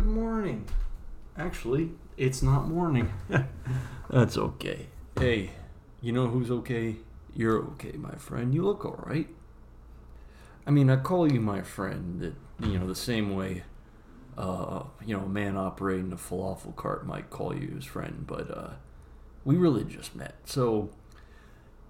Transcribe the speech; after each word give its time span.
good 0.00 0.08
morning. 0.08 0.64
Actually, 1.36 1.90
it's 2.16 2.40
not 2.40 2.66
morning. 2.66 3.12
That's 4.08 4.38
okay. 4.38 4.86
Hey, 5.18 5.50
you 6.00 6.10
know 6.10 6.26
who's 6.26 6.50
okay? 6.50 6.96
You're 7.36 7.58
okay, 7.72 7.92
my 7.98 8.14
friend. 8.14 8.54
You 8.54 8.62
look 8.62 8.86
alright. 8.86 9.28
I 10.66 10.70
mean, 10.70 10.88
I 10.88 10.96
call 10.96 11.30
you 11.30 11.38
my 11.38 11.60
friend, 11.60 12.18
that, 12.22 12.34
you 12.66 12.78
know, 12.78 12.86
the 12.86 12.94
same 12.94 13.36
way, 13.36 13.64
uh, 14.38 14.84
you 15.04 15.14
know, 15.14 15.24
a 15.24 15.28
man 15.28 15.58
operating 15.58 16.12
a 16.12 16.16
falafel 16.16 16.74
cart 16.74 17.06
might 17.06 17.28
call 17.28 17.54
you 17.54 17.68
his 17.68 17.84
friend, 17.84 18.24
but, 18.26 18.50
uh, 18.50 18.70
we 19.44 19.58
really 19.58 19.84
just 19.84 20.16
met. 20.16 20.36
So, 20.46 20.88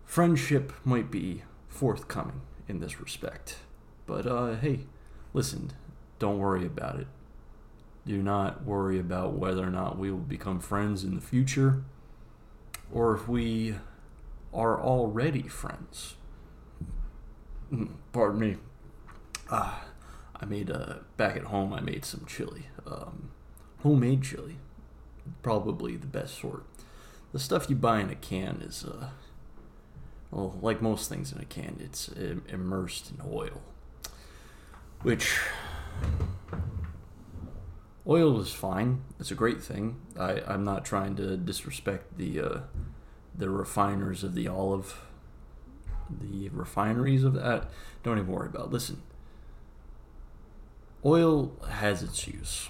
friendship 0.05 0.73
might 0.85 1.13
be 1.13 1.45
forthcoming 1.69 2.41
in 2.67 2.81
this 2.81 3.01
respect. 3.01 3.59
But, 4.07 4.27
uh, 4.27 4.57
hey, 4.57 4.87
listen, 5.33 5.71
don't 6.19 6.41
worry 6.41 6.67
about 6.67 6.99
it. 6.99 7.07
Do 8.07 8.23
not 8.23 8.65
worry 8.65 8.99
about 8.99 9.35
whether 9.35 9.63
or 9.63 9.71
not 9.71 9.99
we 9.99 10.11
will 10.11 10.19
become 10.19 10.61
friends 10.61 11.05
in 11.05 11.15
the 11.15 11.21
future 11.21 11.85
or 12.93 13.15
if 13.15 13.29
we 13.29 13.77
are 14.53 14.81
already 14.81 15.43
friends. 15.43 16.15
Mm, 17.73 17.91
Pardon 18.13 18.41
me. 18.41 18.57
Ah, 19.51 19.85
I 20.41 20.45
made 20.45 20.71
uh, 20.71 20.95
back 21.17 21.37
at 21.37 21.45
home. 21.45 21.73
I 21.73 21.81
made 21.81 22.05
some 22.05 22.25
chili, 22.27 22.67
um, 22.87 23.31
homemade 23.83 24.23
chili, 24.23 24.57
probably 25.43 25.97
the 25.97 26.07
best 26.07 26.39
sort. 26.39 26.65
The 27.33 27.39
stuff 27.39 27.71
you 27.71 27.77
buy 27.77 28.01
in 28.01 28.11
a 28.11 28.15
can 28.17 28.61
is, 28.65 28.85
uh, 28.85 29.11
well, 30.31 30.59
like 30.61 30.83
most 30.83 31.09
things 31.09 31.33
in 31.33 31.41
a 31.41 31.45
can, 31.45 31.79
it's 31.81 32.09
immersed 32.49 33.11
in 33.13 33.21
oil, 33.29 33.63
which 35.03 35.39
oil 38.11 38.41
is 38.41 38.53
fine. 38.53 39.03
It's 39.21 39.31
a 39.31 39.37
great 39.37 39.63
thing. 39.63 40.01
I, 40.19 40.43
I'm 40.47 40.65
not 40.65 40.85
trying 40.85 41.15
to 41.17 41.37
disrespect 41.37 42.19
the 42.19 42.41
uh, 42.41 42.59
the 43.37 43.49
refiners 43.49 44.25
of 44.25 44.35
the 44.35 44.49
olive, 44.49 45.07
the 46.11 46.49
refineries 46.51 47.23
of 47.23 47.35
that. 47.35 47.71
Don't 48.03 48.19
even 48.19 48.31
worry 48.31 48.49
about. 48.49 48.67
It. 48.67 48.73
Listen, 48.73 49.03
oil 51.05 51.53
has 51.71 52.03
its 52.03 52.27
use, 52.27 52.69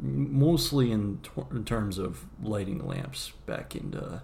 mostly 0.00 0.90
in, 0.90 1.18
tor- 1.22 1.46
in 1.50 1.64
terms 1.64 1.98
of 1.98 2.24
lighting 2.42 2.84
lamps 2.86 3.32
back 3.46 3.76
into 3.76 4.22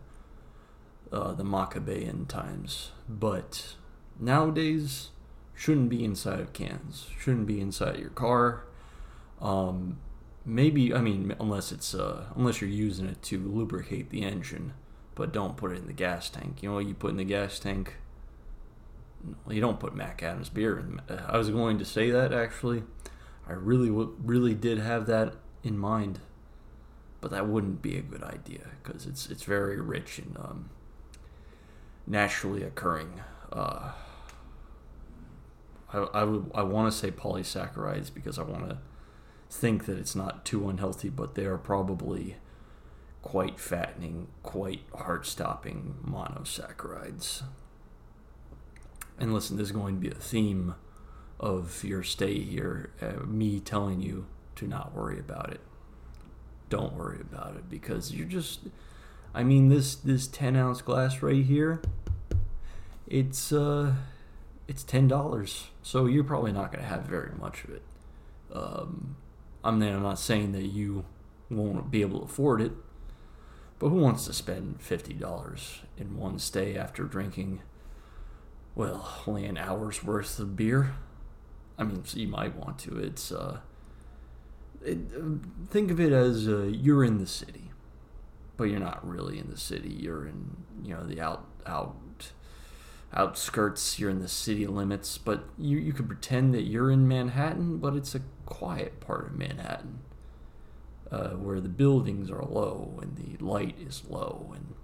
uh, 1.13 1.33
the 1.33 1.45
Maccabean 1.45 2.27
times, 2.27 2.93
but 3.09 3.75
nowadays 4.19 5.11
shouldn't 5.55 5.91
be 5.91 6.03
inside 6.05 6.41
of 6.41 6.53
cans. 6.55 7.09
Shouldn't 7.21 7.47
be 7.47 7.61
inside 7.61 7.99
your 7.99 8.11
car. 8.11 8.65
Um, 9.41 9.99
maybe 10.45 10.95
I 10.95 11.01
mean 11.01 11.35
unless 11.39 11.73
it's 11.73 11.95
uh, 11.95 12.27
unless 12.37 12.61
you're 12.61 12.71
using 12.71 13.07
it 13.07 13.23
to 13.23 13.39
lubricate 13.39 14.11
the 14.11 14.23
engine, 14.23 14.73
but 15.15 15.33
don't 15.33 15.57
put 15.57 15.73
it 15.73 15.79
in 15.79 15.87
the 15.87 15.93
gas 15.93 16.31
tank. 16.31 16.63
You 16.63 16.71
know 16.71 16.77
what 16.77 16.87
you 16.87 16.95
put 16.95 17.11
in 17.11 17.17
the 17.17 17.25
gas 17.25 17.59
tank? 17.59 17.97
You 19.49 19.61
don't 19.61 19.79
put 19.79 19.95
Mac 19.95 20.23
Adams 20.23 20.49
beer 20.49 20.79
in. 20.79 21.01
I 21.09 21.37
was 21.37 21.51
going 21.51 21.79
to 21.79 21.85
say 21.85 22.11
that 22.11 22.33
actually. 22.33 22.83
I 23.47 23.53
really 23.53 23.91
really 23.91 24.55
did 24.55 24.79
have 24.79 25.07
that 25.07 25.35
in 25.63 25.77
mind, 25.77 26.21
but 27.21 27.31
that 27.33 27.49
wouldn't 27.49 27.83
be 27.83 27.99
a 27.99 28.03
good 28.03 28.23
idea 28.23 28.69
because 28.83 29.07
it's 29.07 29.29
it's 29.29 29.43
very 29.43 29.81
rich 29.81 30.19
in 30.19 30.37
um, 30.39 30.71
naturally 32.07 32.63
occurring. 32.63 33.21
Uh, 33.53 33.93
I, 35.93 35.99
I, 35.99 36.25
would, 36.25 36.51
I 36.55 36.63
want 36.63 36.93
to 36.93 36.97
say 36.97 37.11
polysaccharides 37.11 38.15
because 38.15 38.39
I 38.39 38.43
want 38.43 38.69
to 38.69 38.79
think 39.51 39.87
that 39.87 39.99
it's 39.99 40.15
not 40.15 40.45
too 40.45 40.69
unhealthy, 40.69 41.09
but 41.09 41.35
they 41.35 41.45
are 41.45 41.59
probably 41.59 42.37
quite 43.21 43.59
fattening, 43.59 44.29
quite 44.43 44.83
heart 44.95 45.27
stopping 45.27 45.97
monosaccharides. 46.07 47.43
And 49.19 49.35
listen, 49.35 49.57
this 49.57 49.67
is 49.67 49.73
going 49.73 49.97
to 49.97 50.01
be 50.01 50.09
a 50.09 50.15
theme 50.15 50.75
of 51.39 51.85
your 51.85 52.03
stay 52.03 52.41
here, 52.41 52.93
uh, 53.03 53.25
me 53.27 53.61
telling 53.61 54.01
you 54.01 54.27
to 54.57 54.67
not 54.67 54.95
worry 54.95 55.19
about 55.19 55.53
it. 55.53 55.61
Don't 56.69 56.95
worry 56.95 57.21
about 57.21 57.57
it 57.57 57.69
because 57.69 58.13
you're 58.15 58.29
just. 58.29 58.61
I 59.35 59.43
mean, 59.43 59.69
this 59.69 59.95
this 59.97 60.27
ten 60.27 60.57
ounce 60.57 60.81
glass 60.83 61.23
right 61.23 61.45
here. 61.45 61.83
It's 63.07 63.53
uh, 63.53 63.95
it's 64.69 64.85
ten 64.85 65.09
dollars, 65.09 65.69
so 65.83 66.07
you're 66.07 66.25
probably 66.25 66.53
not 66.53 66.73
going 66.73 66.83
to 66.83 66.89
have 66.89 67.03
very 67.03 67.33
much 67.39 67.65
of 67.65 67.71
it. 67.71 67.83
Um, 68.53 69.17
I 69.63 69.71
mean, 69.71 69.93
I'm 69.93 70.03
not 70.03 70.19
saying 70.19 70.53
that 70.53 70.67
you 70.67 71.05
won't 71.51 71.91
be 71.91 72.01
able 72.01 72.21
to 72.21 72.25
afford 72.25 72.61
it, 72.61 72.73
but 73.79 73.89
who 73.89 73.97
wants 73.97 74.27
to 74.27 74.33
spend 74.33 74.81
fifty 74.81 75.13
dollars 75.13 75.81
in 75.99 76.17
one 76.17 76.39
stay 76.39 76.77
after 76.77 77.05
drinking, 77.05 77.63
well, 78.75 79.23
only 79.27 79.45
an 79.47 79.59
hour's 79.59 80.03
worth 80.03 80.39
of 80.39 80.57
beer? 80.57 80.95
I 81.79 81.85
mean, 81.85 82.03
you 82.13 82.29
might 82.29 82.55
want 82.57 82.79
to. 82.81 82.99
It's 82.99 83.33
uh, 83.33 83.61
it, 84.85 84.99
think 85.71 85.91
of 85.91 86.01
it 86.01 86.13
as 86.13 86.49
uh, 86.49 86.65
you're 86.65 87.05
in 87.05 87.19
the 87.19 87.27
city, 87.27 87.71
but 88.57 88.65
you're 88.65 88.81
not 88.81 89.07
really 89.07 89.39
in 89.39 89.51
the 89.51 89.59
city. 89.59 89.91
You're 89.91 90.27
in 90.27 90.65
you 90.83 90.95
know 90.95 91.05
the 91.05 91.21
out 91.21 91.47
out 91.67 91.97
outskirts. 93.13 93.99
You're 93.99 94.11
in 94.11 94.21
the 94.21 94.29
city 94.29 94.67
limits, 94.67 95.19
but 95.19 95.45
you 95.59 95.79
you 95.79 95.93
could 95.93 96.07
pretend 96.07 96.55
that 96.55 96.63
you're 96.63 96.91
in 96.91 97.09
Manhattan, 97.09 97.79
but 97.79 97.95
it's 97.95 98.15
a 98.15 98.23
quiet 98.47 99.01
part 99.01 99.27
of 99.27 99.37
Manhattan, 99.37 100.01
uh, 101.11 101.31
where 101.31 101.61
the 101.61 101.69
buildings 101.69 102.31
are 102.31 102.45
low 102.45 102.99
and 103.03 103.17
the 103.17 103.45
light 103.45 103.77
is 103.79 104.03
low 104.09 104.53
and 104.55 104.75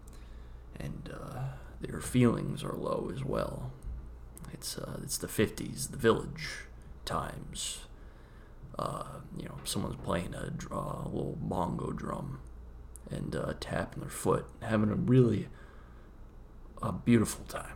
and 0.79 1.15
uh, 1.15 1.41
their 1.81 2.01
feelings 2.01 2.63
are 2.63 2.75
low 2.75 3.11
as 3.15 3.25
well. 3.25 3.73
It's 4.53 4.79
uh, 4.79 4.99
it's 5.03 5.19
the 5.19 5.27
'50s, 5.29 5.91
the 5.91 5.97
village 5.97 6.49
times. 7.05 7.81
Uh, 8.79 9.05
you 9.39 9.47
know, 9.47 9.57
someone's 9.65 9.97
playing 9.97 10.35
a, 10.35 10.53
uh, 10.71 11.03
a 11.05 11.09
little 11.09 11.39
bongo 11.41 11.93
drum 11.93 12.41
and 13.11 13.35
uh, 13.35 13.55
tapping 13.59 14.01
their 14.01 14.11
foot, 14.11 14.47
having 14.61 14.91
a 14.91 14.95
really 14.95 15.49
a 16.83 16.93
beautiful 16.93 17.45
time. 17.47 17.76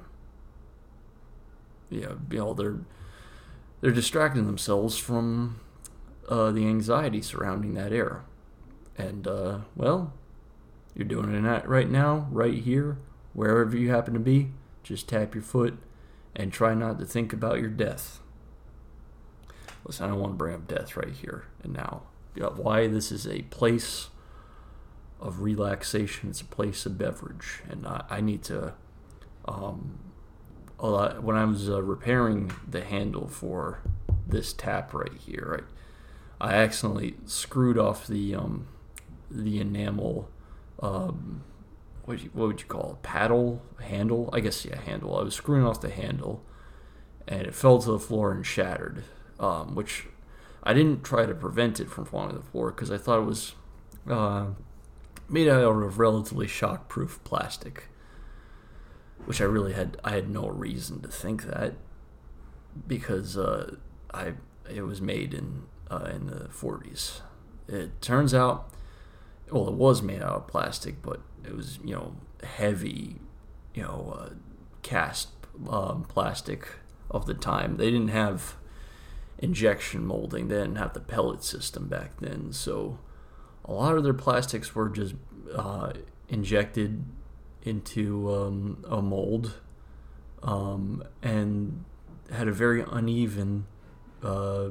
Yeah, 1.90 2.14
you 2.30 2.38
know, 2.38 2.54
they're 2.54 2.78
they're 3.80 3.90
distracting 3.90 4.46
themselves 4.46 4.96
from 4.96 5.60
uh, 6.28 6.52
the 6.52 6.66
anxiety 6.66 7.20
surrounding 7.20 7.74
that 7.74 7.92
air, 7.92 8.22
and 8.96 9.26
uh, 9.26 9.58
well, 9.74 10.12
you're 10.94 11.06
doing 11.06 11.34
it 11.34 11.66
right 11.68 11.90
now, 11.90 12.28
right 12.30 12.54
here, 12.54 12.98
wherever 13.32 13.76
you 13.76 13.90
happen 13.90 14.14
to 14.14 14.20
be. 14.20 14.52
Just 14.82 15.08
tap 15.08 15.34
your 15.34 15.42
foot 15.42 15.78
and 16.34 16.52
try 16.52 16.74
not 16.74 16.98
to 16.98 17.04
think 17.04 17.32
about 17.32 17.60
your 17.60 17.68
death. 17.68 18.20
Listen, 19.84 20.06
I 20.06 20.08
don't 20.08 20.20
want 20.20 20.32
to 20.32 20.36
bring 20.36 20.54
up 20.54 20.68
death 20.68 20.96
right 20.96 21.12
here 21.12 21.44
and 21.62 21.72
now. 21.72 22.02
Yeah, 22.34 22.46
Why 22.46 22.86
this 22.86 23.10
is 23.10 23.26
a 23.26 23.42
place 23.42 24.08
of 25.20 25.42
relaxation. 25.42 26.30
It's 26.30 26.40
a 26.40 26.46
place 26.46 26.86
of 26.86 26.96
beverage, 26.96 27.62
and 27.68 27.86
I, 27.86 28.04
I 28.08 28.20
need 28.20 28.42
to. 28.44 28.74
Um, 29.46 29.98
when 30.80 31.36
I 31.36 31.44
was 31.44 31.68
uh, 31.68 31.82
repairing 31.82 32.52
the 32.68 32.82
handle 32.82 33.28
for 33.28 33.80
this 34.26 34.52
tap 34.52 34.94
right 34.94 35.12
here, 35.12 35.66
I, 36.40 36.52
I 36.52 36.54
accidentally 36.54 37.16
screwed 37.26 37.78
off 37.78 38.06
the 38.06 38.34
um, 38.34 38.66
the 39.30 39.60
enamel. 39.60 40.30
Um, 40.80 41.44
what 42.04 42.14
would 42.14 42.22
you, 42.22 42.30
what 42.32 42.46
would 42.46 42.60
you 42.60 42.66
call 42.66 42.92
it? 42.92 43.02
Paddle 43.02 43.62
handle? 43.82 44.30
I 44.32 44.40
guess 44.40 44.64
yeah, 44.64 44.80
handle. 44.80 45.16
I 45.16 45.22
was 45.22 45.34
screwing 45.34 45.64
off 45.66 45.80
the 45.80 45.90
handle, 45.90 46.42
and 47.28 47.42
it 47.42 47.54
fell 47.54 47.78
to 47.78 47.92
the 47.92 47.98
floor 47.98 48.32
and 48.32 48.44
shattered. 48.44 49.04
Um, 49.38 49.74
which 49.74 50.06
I 50.62 50.74
didn't 50.74 51.02
try 51.02 51.24
to 51.24 51.34
prevent 51.34 51.80
it 51.80 51.88
from 51.88 52.04
falling 52.04 52.30
to 52.30 52.36
the 52.36 52.42
floor 52.42 52.70
because 52.70 52.90
I 52.90 52.98
thought 52.98 53.20
it 53.20 53.26
was 53.26 53.54
uh, 54.08 54.46
made 55.28 55.48
out 55.48 55.62
of 55.62 55.98
relatively 55.98 56.46
shockproof 56.46 57.22
plastic, 57.24 57.84
which 59.26 59.40
I 59.40 59.44
really 59.44 59.72
had 59.72 59.96
I 60.04 60.10
had 60.10 60.28
no 60.28 60.48
reason 60.48 61.00
to 61.02 61.08
think 61.08 61.44
that 61.44 61.74
because 62.86 63.36
uh, 63.36 63.76
I 64.12 64.34
it 64.68 64.82
was 64.82 65.00
made 65.00 65.34
in 65.34 65.64
uh, 65.90 66.08
in 66.14 66.26
the 66.26 66.48
40s. 66.48 67.20
It 67.68 68.00
turns 68.00 68.32
out, 68.32 68.72
well, 69.50 69.68
it 69.68 69.74
was 69.74 70.02
made 70.02 70.22
out 70.22 70.36
of 70.36 70.46
plastic, 70.46 71.02
but 71.02 71.20
it 71.44 71.54
was 71.54 71.78
you 71.84 71.94
know 71.94 72.16
heavy, 72.42 73.20
you 73.74 73.82
know, 73.82 74.16
uh, 74.18 74.30
cast 74.82 75.28
um, 75.68 76.04
plastic 76.04 76.68
of 77.10 77.26
the 77.26 77.34
time. 77.34 77.76
They 77.76 77.90
didn't 77.90 78.08
have 78.08 78.56
injection 79.38 80.06
molding. 80.06 80.48
They 80.48 80.56
didn't 80.56 80.76
have 80.76 80.92
the 80.94 81.00
pellet 81.00 81.42
system 81.42 81.88
back 81.88 82.20
then, 82.20 82.52
so 82.52 82.98
a 83.64 83.72
lot 83.72 83.96
of 83.96 84.04
their 84.04 84.14
plastics 84.14 84.74
were 84.74 84.88
just 84.88 85.14
uh, 85.54 85.92
injected 86.28 87.04
into 87.62 88.32
um, 88.32 88.84
a 88.88 89.02
mold 89.02 89.60
um, 90.42 91.02
and 91.22 91.84
had 92.32 92.48
a 92.48 92.52
very 92.52 92.84
uneven 92.90 93.66
uh, 94.22 94.70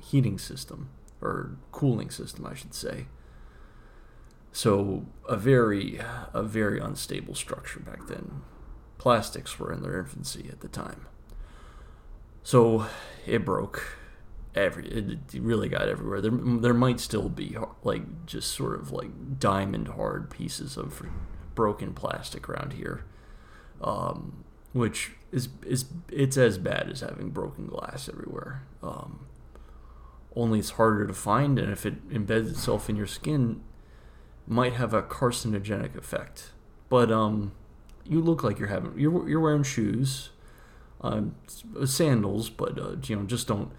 heating 0.00 0.38
system 0.38 0.90
or 1.20 1.56
cooling 1.72 2.10
system, 2.10 2.46
I 2.46 2.54
should 2.54 2.74
say. 2.74 3.06
So 4.52 5.06
a 5.28 5.36
very 5.36 6.00
a 6.32 6.42
very 6.42 6.78
unstable 6.78 7.34
structure 7.34 7.80
back 7.80 8.06
then. 8.06 8.42
Plastics 8.98 9.58
were 9.58 9.72
in 9.72 9.82
their 9.82 9.98
infancy 9.98 10.48
at 10.48 10.60
the 10.60 10.68
time. 10.68 11.06
So 12.44 12.86
it 13.26 13.44
broke. 13.44 13.98
Every 14.54 14.86
it 14.86 15.18
really 15.34 15.68
got 15.68 15.88
everywhere. 15.88 16.20
There 16.20 16.30
there 16.30 16.74
might 16.74 17.00
still 17.00 17.28
be 17.28 17.56
like 17.82 18.26
just 18.26 18.52
sort 18.52 18.78
of 18.78 18.92
like 18.92 19.40
diamond 19.40 19.88
hard 19.88 20.30
pieces 20.30 20.76
of 20.76 21.02
broken 21.54 21.92
plastic 21.94 22.48
around 22.48 22.74
here, 22.74 23.04
um, 23.80 24.44
which 24.72 25.12
is 25.32 25.48
is 25.66 25.86
it's 26.10 26.36
as 26.36 26.58
bad 26.58 26.90
as 26.90 27.00
having 27.00 27.30
broken 27.30 27.66
glass 27.66 28.08
everywhere. 28.08 28.62
Um, 28.82 29.26
only 30.36 30.58
it's 30.58 30.70
harder 30.70 31.06
to 31.06 31.14
find, 31.14 31.58
and 31.58 31.72
if 31.72 31.86
it 31.86 32.08
embeds 32.08 32.50
itself 32.50 32.90
in 32.90 32.96
your 32.96 33.06
skin, 33.06 33.62
might 34.46 34.74
have 34.74 34.92
a 34.92 35.02
carcinogenic 35.02 35.96
effect. 35.96 36.52
But 36.88 37.12
um, 37.12 37.52
you 38.04 38.20
look 38.20 38.42
like 38.42 38.58
you're 38.58 38.68
having 38.68 38.98
you're 38.98 39.28
you're 39.28 39.40
wearing 39.40 39.62
shoes 39.62 40.30
um, 41.00 41.34
sandals, 41.84 42.50
but 42.50 42.78
uh, 42.78 42.96
you 43.04 43.16
know, 43.16 43.22
just 43.24 43.46
don't 43.46 43.70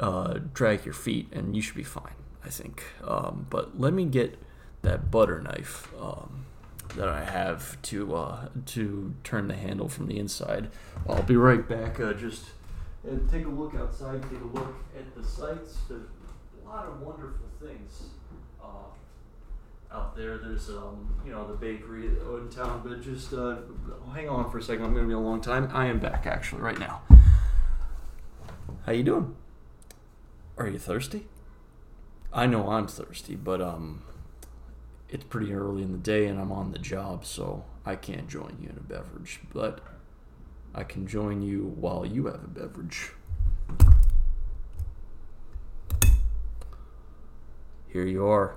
uh, 0.00 0.38
drag 0.52 0.84
your 0.84 0.94
feet, 0.94 1.28
and 1.32 1.54
you 1.54 1.62
should 1.62 1.76
be 1.76 1.84
fine. 1.84 2.14
I 2.44 2.48
think. 2.48 2.84
Um, 3.04 3.46
but 3.50 3.78
let 3.78 3.92
me 3.92 4.04
get 4.04 4.38
that 4.82 5.10
butter 5.10 5.40
knife 5.40 5.92
um, 6.00 6.46
that 6.94 7.08
I 7.08 7.24
have 7.24 7.80
to 7.82 8.14
uh, 8.14 8.48
to 8.66 9.14
turn 9.24 9.48
the 9.48 9.56
handle 9.56 9.88
from 9.88 10.06
the 10.06 10.18
inside. 10.18 10.70
I'll 11.08 11.22
be 11.22 11.36
right 11.36 11.66
back. 11.68 12.00
Uh, 12.00 12.12
just 12.12 12.44
uh, 13.06 13.16
take 13.30 13.46
a 13.46 13.50
look 13.50 13.74
outside. 13.74 14.22
Take 14.22 14.40
a 14.40 14.56
look 14.58 14.74
at 14.96 15.14
the 15.14 15.24
sights. 15.24 15.78
There's 15.88 16.02
a 16.64 16.68
lot 16.68 16.86
of 16.86 17.00
wonderful 17.00 17.46
things 17.60 18.10
out 19.96 20.16
there. 20.16 20.38
There's 20.38 20.68
um, 20.68 21.14
you 21.24 21.32
know 21.32 21.46
the 21.46 21.54
bakery 21.54 22.06
in 22.06 22.48
town, 22.50 22.82
but 22.84 23.00
just 23.02 23.32
uh, 23.32 23.56
hang 24.14 24.28
on 24.28 24.50
for 24.50 24.58
a 24.58 24.62
second. 24.62 24.84
I'm 24.84 24.92
going 24.92 25.04
to 25.04 25.08
be 25.08 25.14
a 25.14 25.18
long 25.18 25.40
time. 25.40 25.70
I 25.72 25.86
am 25.86 25.98
back 25.98 26.26
actually 26.26 26.62
right 26.62 26.78
now. 26.78 27.02
How 28.84 28.92
you 28.92 29.02
doing? 29.02 29.34
Are 30.58 30.68
you 30.68 30.78
thirsty? 30.78 31.26
I 32.32 32.46
know 32.46 32.68
I'm 32.68 32.86
thirsty, 32.86 33.34
but 33.34 33.60
um, 33.60 34.02
it's 35.08 35.24
pretty 35.24 35.52
early 35.52 35.82
in 35.82 35.92
the 35.92 35.98
day 35.98 36.26
and 36.26 36.38
I'm 36.38 36.52
on 36.52 36.72
the 36.72 36.78
job, 36.78 37.24
so 37.24 37.64
I 37.84 37.96
can't 37.96 38.28
join 38.28 38.58
you 38.60 38.68
in 38.68 38.76
a 38.76 38.80
beverage. 38.80 39.40
But 39.52 39.80
I 40.74 40.84
can 40.84 41.06
join 41.06 41.42
you 41.42 41.74
while 41.76 42.04
you 42.04 42.26
have 42.26 42.42
a 42.42 42.48
beverage. 42.48 43.12
Here 47.88 48.06
you 48.06 48.26
are. 48.26 48.56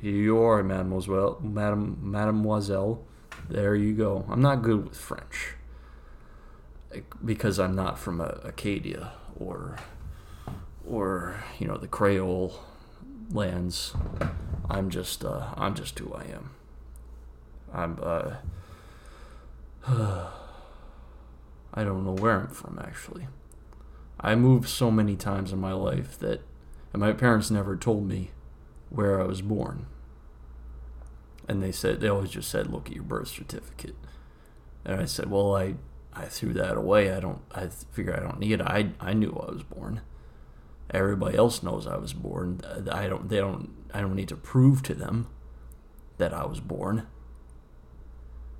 Here 0.00 0.12
you 0.12 0.42
are, 0.42 0.62
mademoiselle. 0.62 1.40
Madam, 1.42 1.98
mademoiselle. 2.00 3.04
There 3.48 3.74
you 3.74 3.92
go. 3.94 4.24
I'm 4.28 4.40
not 4.42 4.62
good 4.62 4.84
with 4.84 4.96
French 4.96 5.54
eh, 6.94 7.00
because 7.24 7.58
I'm 7.58 7.74
not 7.74 7.98
from 7.98 8.20
uh, 8.20 8.28
Acadia 8.44 9.12
or 9.38 9.78
or 10.86 11.42
you 11.58 11.66
know 11.66 11.76
the 11.76 11.88
Creole 11.88 12.60
lands. 13.32 13.94
I'm 14.68 14.90
just 14.90 15.24
uh, 15.24 15.48
I'm 15.56 15.74
just 15.74 15.98
who 15.98 16.12
I 16.12 16.24
am. 16.24 16.50
I'm 17.72 17.98
uh, 18.02 18.34
I 21.74 21.84
don't 21.84 22.04
know 22.04 22.14
where 22.14 22.40
I'm 22.40 22.48
from 22.48 22.78
actually. 22.82 23.28
I 24.20 24.34
moved 24.34 24.68
so 24.68 24.90
many 24.90 25.16
times 25.16 25.52
in 25.52 25.60
my 25.60 25.72
life 25.72 26.18
that 26.20 26.42
and 26.92 27.00
my 27.00 27.12
parents 27.12 27.50
never 27.50 27.76
told 27.76 28.06
me 28.06 28.30
where 28.90 29.20
I 29.20 29.24
was 29.24 29.40
born. 29.40 29.86
And 31.48 31.62
they 31.62 31.72
said 31.72 32.00
they 32.00 32.08
always 32.08 32.30
just 32.30 32.50
said, 32.50 32.68
"Look 32.68 32.86
at 32.88 32.94
your 32.94 33.02
birth 33.02 33.28
certificate." 33.28 33.96
And 34.84 35.00
I 35.00 35.06
said, 35.06 35.30
"Well, 35.30 35.56
I 35.56 35.74
I 36.12 36.26
threw 36.26 36.52
that 36.54 36.76
away. 36.76 37.12
I 37.12 37.20
don't. 37.20 37.40
I 37.52 37.66
figure 37.68 38.16
I 38.16 38.20
don't 38.20 38.38
need 38.38 38.52
it. 38.52 38.60
I 38.60 38.90
I 39.00 39.12
knew 39.12 39.30
I 39.30 39.50
was 39.50 39.62
born. 39.62 40.02
Everybody 40.90 41.36
else 41.36 41.62
knows 41.62 41.86
I 41.86 41.96
was 41.96 42.12
born. 42.12 42.60
I 42.90 43.08
don't. 43.08 43.28
They 43.28 43.38
don't. 43.38 43.70
I 43.94 44.00
don't 44.00 44.14
need 44.14 44.28
to 44.28 44.36
prove 44.36 44.82
to 44.84 44.94
them 44.94 45.28
that 46.18 46.34
I 46.34 46.44
was 46.44 46.60
born." 46.60 47.06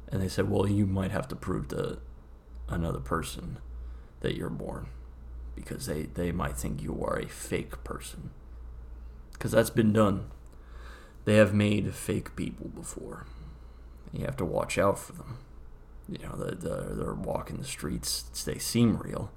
And 0.08 0.22
they 0.22 0.28
said, 0.28 0.50
"Well, 0.50 0.68
you 0.68 0.86
might 0.86 1.10
have 1.10 1.28
to 1.28 1.36
prove 1.36 1.68
to 1.68 1.98
another 2.68 3.00
person 3.00 3.58
that 4.20 4.36
you're 4.36 4.48
born." 4.48 4.88
because 5.54 5.86
they, 5.86 6.02
they 6.04 6.32
might 6.32 6.56
think 6.56 6.82
you 6.82 7.02
are 7.04 7.18
a 7.18 7.28
fake 7.28 7.82
person 7.84 8.30
because 9.32 9.52
that's 9.52 9.70
been 9.70 9.92
done. 9.92 10.30
They 11.24 11.36
have 11.36 11.54
made 11.54 11.94
fake 11.94 12.34
people 12.36 12.68
before. 12.68 13.26
You 14.12 14.24
have 14.24 14.36
to 14.38 14.44
watch 14.44 14.78
out 14.78 14.98
for 14.98 15.12
them. 15.12 15.38
You 16.08 16.18
know, 16.18 16.36
the, 16.36 16.54
the, 16.54 16.94
they're 16.94 17.14
walking 17.14 17.56
the 17.56 17.64
streets. 17.64 18.22
They 18.44 18.58
seem 18.58 18.96
real. 18.96 19.30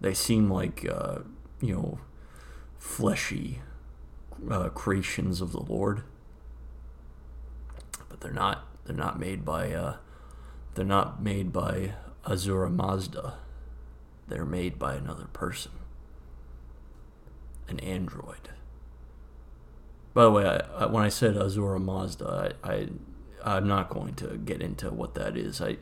They 0.00 0.14
seem 0.14 0.50
like, 0.50 0.86
uh, 0.90 1.20
you 1.60 1.74
know, 1.74 1.98
fleshy 2.78 3.60
uh, 4.50 4.68
creations 4.70 5.40
of 5.40 5.52
the 5.52 5.60
Lord. 5.60 6.02
But 8.08 8.20
they're 8.20 8.32
not. 8.32 8.66
They're 8.84 8.96
not 8.96 9.18
made 9.18 9.44
by. 9.44 9.72
Uh, 9.72 9.96
they're 10.74 10.84
not 10.84 11.22
made 11.22 11.52
by 11.52 11.94
Ahura 12.24 12.70
Mazda. 12.70 13.34
They're 14.28 14.44
made 14.44 14.78
by 14.78 14.94
another 14.94 15.26
person. 15.32 15.72
An 17.68 17.78
android. 17.80 18.50
By 20.12 20.24
the 20.24 20.30
way, 20.30 20.46
I, 20.46 20.84
I, 20.84 20.86
when 20.86 21.02
I 21.02 21.08
said 21.08 21.36
Ahura 21.36 21.80
Mazda, 21.80 22.54
I, 22.62 22.88
I 23.42 23.56
am 23.56 23.66
not 23.66 23.90
going 23.90 24.14
to 24.14 24.36
get 24.36 24.60
into 24.60 24.90
what 24.90 25.14
that 25.14 25.36
is. 25.36 25.60
I 25.60 25.78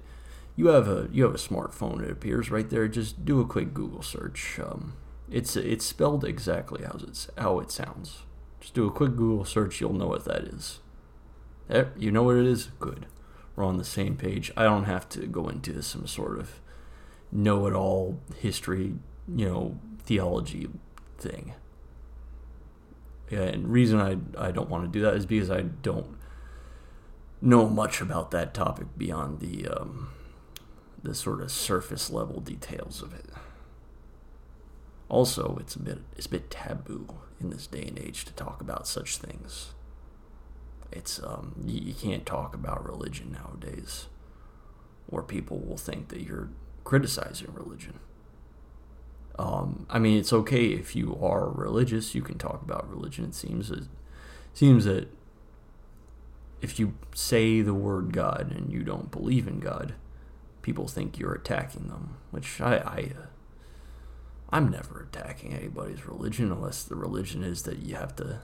you 0.57 0.69
have 0.69 0.89
a 0.89 1.09
you 1.13 1.25
have 1.25 1.35
a 1.35 1.39
smartphone. 1.39 2.03
It 2.03 2.11
appears 2.11 2.51
right 2.51 2.69
there. 2.69 2.89
Just 2.89 3.25
do 3.25 3.41
a 3.41 3.47
quick 3.47 3.73
Google 3.73 4.03
search. 4.03 4.59
Um, 4.63 4.95
it's 5.33 5.57
it's 5.57 5.85
spelled 5.85 6.25
exactly 6.25 6.85
how 6.85 6.99
it's 7.03 7.29
how 7.39 7.59
it 7.59 7.71
sounds. 7.71 8.23
Just 8.61 8.75
do 8.75 8.87
a 8.87 8.91
quick 8.91 9.17
Google 9.17 9.45
search. 9.45 9.81
You'll 9.81 9.93
know 9.93 10.07
what 10.07 10.25
that 10.27 10.43
is. 10.43 10.81
There, 11.69 11.93
you 11.97 12.11
know 12.11 12.23
what 12.23 12.37
it 12.37 12.47
is. 12.47 12.67
Good. 12.79 13.07
We're 13.57 13.65
on 13.65 13.77
the 13.77 13.85
same 13.85 14.17
page. 14.17 14.53
I 14.57 14.65
don't 14.65 14.85
have 14.85 15.09
to 15.11 15.27
go 15.27 15.49
into 15.49 15.83
some 15.83 16.07
sort 16.07 16.39
of 16.39 16.61
know-it-all 17.31 18.19
history, 18.39 18.95
you 19.35 19.49
know, 19.49 19.79
theology 20.05 20.69
thing 21.19 21.55
and 23.33 23.69
reason 23.69 24.01
I 24.01 24.47
I 24.49 24.51
don't 24.51 24.69
want 24.69 24.85
to 24.85 24.91
do 24.91 25.05
that 25.05 25.15
is 25.15 25.27
because 25.27 25.51
I 25.51 25.63
don't 25.63 26.19
know 27.41 27.69
much 27.69 28.01
about 28.01 28.31
that 28.33 28.55
topic 28.55 28.87
beyond 28.97 29.41
the 29.41 29.69
um, 29.69 30.11
the 31.03 31.15
sort 31.15 31.41
of 31.41 31.51
surface 31.51 32.11
level 32.11 32.41
details 32.41 33.03
of 33.03 33.15
it. 33.15 33.27
Also, 35.13 35.59
it's 35.61 35.77
a 35.77 35.79
bit 35.79 35.99
it's 36.17 36.25
a 36.25 36.31
bit 36.31 36.51
taboo 36.51 37.07
in 37.39 37.51
this 37.51 37.67
day 37.67 37.83
and 37.83 37.99
age 37.99 38.25
to 38.25 38.33
talk 38.33 38.63
about 38.63 38.87
such 38.89 39.19
things. 39.19 39.73
It's 40.91 41.23
um, 41.23 41.55
you, 41.67 41.81
you 41.83 41.93
can't 41.93 42.25
talk 42.25 42.55
about 42.55 42.83
religion 42.89 43.31
nowadays, 43.31 44.07
or 45.11 45.23
people 45.23 45.59
will 45.59 45.77
think 45.77 46.09
that 46.09 46.23
you're 46.23 46.49
criticizing 46.85 47.53
religion. 47.53 48.01
Um, 49.39 49.85
I 49.91 49.99
mean, 49.99 50.19
it's 50.19 50.33
okay 50.33 50.69
if 50.69 50.97
you 50.97 51.19
are 51.21 51.51
religious. 51.51 52.15
You 52.15 52.23
can 52.23 52.39
talk 52.39 52.63
about 52.63 52.89
religion. 52.89 53.27
It 53.27 53.35
seems 53.35 53.71
it 53.71 53.85
seems 54.55 54.87
that 54.87 55.09
if 56.63 56.81
you 56.81 56.95
say 57.15 57.61
the 57.61 57.75
word 57.75 58.15
God 58.15 58.51
and 58.51 58.73
you 58.73 58.83
don't 58.83 59.11
believe 59.11 59.47
in 59.47 59.61
God, 59.61 59.93
people 60.63 60.89
think 60.89 61.19
you're 61.19 61.35
attacking 61.35 61.89
them. 61.89 62.17
Which 62.31 62.63
I, 62.63 62.77
I 62.77 63.13
I'm 64.53 64.71
never 64.71 65.09
attacking 65.11 65.55
anybody's 65.55 66.07
religion 66.07 66.53
unless 66.53 66.83
the 66.83 66.97
religion 66.97 67.43
is 67.43 67.63
that 67.63 67.79
you 67.79 67.95
have 67.97 68.15
to 68.17 68.41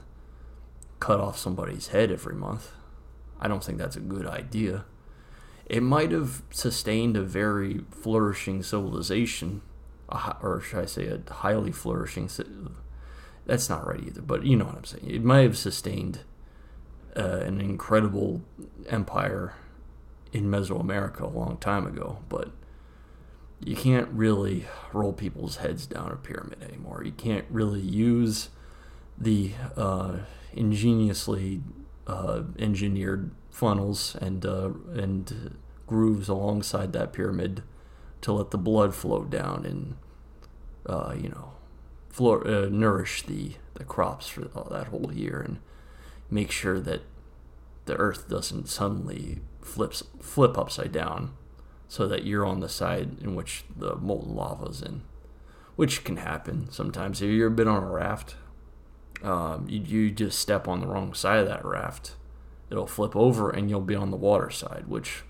cut 0.99 1.19
off 1.19 1.37
somebody's 1.37 1.89
head 1.89 2.11
every 2.11 2.35
month. 2.35 2.71
I 3.39 3.47
don't 3.47 3.63
think 3.63 3.77
that's 3.77 3.95
a 3.95 4.01
good 4.01 4.25
idea. 4.25 4.85
It 5.65 5.83
might 5.83 6.11
have 6.11 6.41
sustained 6.49 7.15
a 7.15 7.21
very 7.21 7.81
flourishing 7.91 8.63
civilization 8.63 9.61
or 10.41 10.61
should 10.61 10.79
I 10.79 10.85
say, 10.85 11.07
a 11.07 11.33
highly 11.33 11.71
flourishing. 11.71 12.29
That's 13.45 13.69
not 13.69 13.87
right 13.87 14.01
either, 14.03 14.21
but 14.21 14.43
you 14.43 14.55
know 14.55 14.65
what 14.65 14.75
I'm 14.75 14.85
saying. 14.85 15.09
It 15.09 15.23
might 15.23 15.41
have 15.41 15.57
sustained 15.57 16.21
uh, 17.15 17.39
an 17.41 17.61
incredible 17.61 18.41
empire 18.87 19.53
in 20.31 20.45
Mesoamerica 20.45 21.21
a 21.21 21.27
long 21.27 21.57
time 21.57 21.85
ago, 21.85 22.19
but 22.29 22.51
you 23.63 23.75
can't 23.75 24.07
really 24.09 24.65
roll 24.93 25.13
people's 25.13 25.57
heads 25.57 25.85
down 25.85 26.11
a 26.11 26.15
pyramid 26.15 26.63
anymore. 26.63 27.03
You 27.03 27.11
can't 27.11 27.45
really 27.49 27.81
use 27.81 28.49
the 29.17 29.51
uh, 29.75 30.19
ingeniously 30.53 31.61
uh, 32.07 32.43
engineered 32.57 33.31
funnels 33.51 34.15
and 34.21 34.45
uh, 34.45 34.71
and 34.93 35.57
grooves 35.85 36.29
alongside 36.29 36.93
that 36.93 37.11
pyramid 37.11 37.63
to 38.21 38.31
let 38.31 38.51
the 38.51 38.57
blood 38.57 38.95
flow 38.95 39.23
down 39.23 39.65
and 39.65 39.95
uh, 40.85 41.13
you 41.19 41.29
know 41.29 41.53
uh, 42.19 42.67
nourish 42.69 43.23
the 43.23 43.53
the 43.75 43.83
crops 43.83 44.27
for 44.27 44.41
that 44.41 44.87
whole 44.87 45.11
year 45.13 45.41
and 45.41 45.59
make 46.29 46.51
sure 46.51 46.79
that 46.79 47.01
the 47.85 47.95
earth 47.95 48.29
doesn't 48.29 48.67
suddenly 48.67 49.39
flips 49.61 50.03
flip 50.19 50.57
upside 50.57 50.91
down 50.91 51.31
so 51.89 52.07
that 52.07 52.23
you're 52.23 52.45
on 52.45 52.61
the 52.61 52.69
side 52.69 53.17
in 53.21 53.35
which 53.35 53.65
the 53.75 53.95
molten 53.97 54.33
lava 54.35 54.67
is 54.67 54.81
in 54.81 55.01
which 55.75 56.03
can 56.03 56.17
happen 56.17 56.67
sometimes. 56.71 57.21
If 57.21 57.29
you've 57.29 57.55
been 57.55 57.67
on 57.67 57.83
a 57.83 57.89
raft? 57.89 58.35
Um, 59.23 59.65
you, 59.69 59.79
you 59.79 60.11
just 60.11 60.39
step 60.39 60.67
on 60.67 60.79
the 60.79 60.87
wrong 60.87 61.13
side 61.13 61.39
of 61.39 61.47
that 61.47 61.65
raft 61.65 62.15
it'll 62.69 62.87
flip 62.87 63.15
over 63.15 63.49
and 63.49 63.69
you'll 63.69 63.81
be 63.81 63.95
on 63.95 64.11
the 64.11 64.17
water 64.17 64.49
side 64.49 64.85
which 64.87 65.23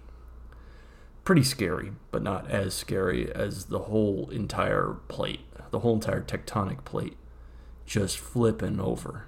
pretty 1.23 1.41
scary 1.41 1.93
but 2.11 2.21
not 2.21 2.49
as 2.51 2.75
scary 2.75 3.33
as 3.33 3.65
the 3.65 3.79
whole 3.79 4.29
entire 4.29 4.97
plate 5.07 5.39
the 5.71 5.79
whole 5.79 5.95
entire 5.95 6.21
tectonic 6.21 6.83
plate 6.85 7.17
just 7.89 8.19
flipping 8.19 8.79
over. 8.79 9.25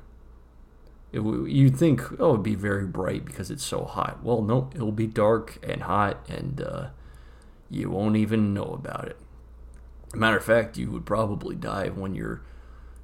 It, 1.12 1.22
you'd 1.22 1.76
think, 1.76 2.20
oh, 2.20 2.34
it'd 2.34 2.44
be 2.44 2.56
very 2.56 2.86
bright 2.86 3.26
because 3.26 3.52
it's 3.52 3.66
so 3.66 3.84
hot. 3.84 4.24
Well, 4.24 4.42
no, 4.42 4.70
it'll 4.74 4.92
be 4.92 5.08
dark 5.08 5.58
and 5.68 5.84
hot, 5.84 6.24
and 6.30 6.62
uh, 6.62 6.90
you 7.72 7.90
won't 7.90 8.18
even 8.18 8.54
know 8.54 8.66
about 8.66 9.08
it. 9.08 9.18
Matter 10.14 10.38
of 10.38 10.44
fact, 10.44 10.78
you 10.78 10.92
would 10.92 11.06
probably 11.06 11.56
die 11.56 11.88
when 11.88 12.14
you're 12.14 12.42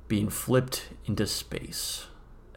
being 0.08 0.30
flipped 0.30 0.90
into 1.06 1.26
space. 1.26 2.08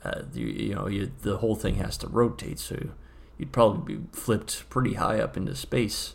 Uh, 0.04 0.22
you, 0.34 0.46
you, 0.46 0.74
know, 0.74 0.88
you, 0.88 1.12
the 1.22 1.38
whole 1.38 1.54
thing 1.54 1.76
has 1.76 1.96
to 1.98 2.08
rotate, 2.08 2.58
so 2.58 2.88
you'd 3.38 3.52
probably 3.52 3.96
be 3.96 4.02
flipped 4.12 4.68
pretty 4.68 4.94
high 4.94 5.20
up 5.20 5.36
into 5.36 5.54
space. 5.54 6.14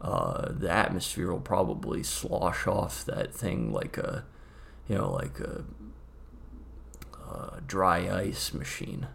Uh, 0.00 0.52
the 0.52 0.70
atmosphere 0.70 1.32
will 1.32 1.40
probably 1.40 2.02
slosh 2.02 2.66
off 2.66 3.04
that 3.04 3.34
thing 3.34 3.72
like 3.72 3.96
a, 3.96 4.24
you 4.88 4.96
know, 4.96 5.10
like 5.10 5.40
a 5.40 5.64
uh, 7.28 7.60
dry 7.66 8.08
ice 8.08 8.52
machine, 8.52 9.08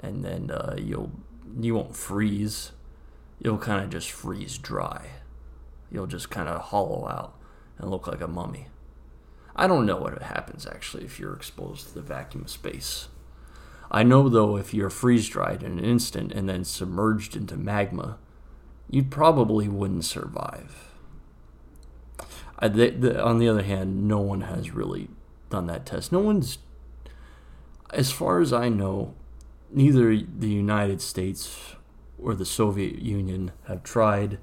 and 0.00 0.24
then 0.24 0.50
uh, 0.50 0.74
you'll 0.78 1.12
you 1.60 1.74
won't 1.74 1.94
freeze. 1.94 2.72
You'll 3.44 3.58
kind 3.58 3.84
of 3.84 3.90
just 3.90 4.10
freeze 4.10 4.56
dry. 4.56 5.10
You'll 5.92 6.06
just 6.06 6.30
kind 6.30 6.48
of 6.48 6.60
hollow 6.62 7.06
out 7.06 7.38
and 7.78 7.90
look 7.90 8.06
like 8.06 8.22
a 8.22 8.26
mummy. 8.26 8.68
I 9.54 9.66
don't 9.66 9.84
know 9.84 9.98
what 9.98 10.20
happens 10.22 10.66
actually 10.66 11.04
if 11.04 11.20
you're 11.20 11.34
exposed 11.34 11.88
to 11.88 11.94
the 11.94 12.00
vacuum 12.00 12.44
of 12.44 12.50
space. 12.50 13.08
I 13.90 14.02
know 14.02 14.30
though 14.30 14.56
if 14.56 14.72
you're 14.72 14.88
freeze 14.88 15.28
dried 15.28 15.62
in 15.62 15.78
an 15.78 15.84
instant 15.84 16.32
and 16.32 16.48
then 16.48 16.64
submerged 16.64 17.36
into 17.36 17.58
magma, 17.58 18.18
you 18.88 19.04
probably 19.04 19.68
wouldn't 19.68 20.06
survive. 20.06 20.92
I, 22.58 22.68
the, 22.68 22.90
the, 22.90 23.22
on 23.22 23.38
the 23.38 23.48
other 23.48 23.62
hand, 23.62 24.08
no 24.08 24.20
one 24.20 24.40
has 24.42 24.70
really 24.70 25.08
done 25.50 25.66
that 25.66 25.84
test. 25.84 26.12
No 26.12 26.20
one's, 26.20 26.58
as 27.92 28.10
far 28.10 28.40
as 28.40 28.54
I 28.54 28.70
know, 28.70 29.14
neither 29.70 30.16
the 30.16 30.48
United 30.48 31.02
States 31.02 31.74
or 32.24 32.34
the 32.34 32.46
Soviet 32.46 33.00
Union 33.00 33.52
have 33.68 33.82
tried 33.82 34.38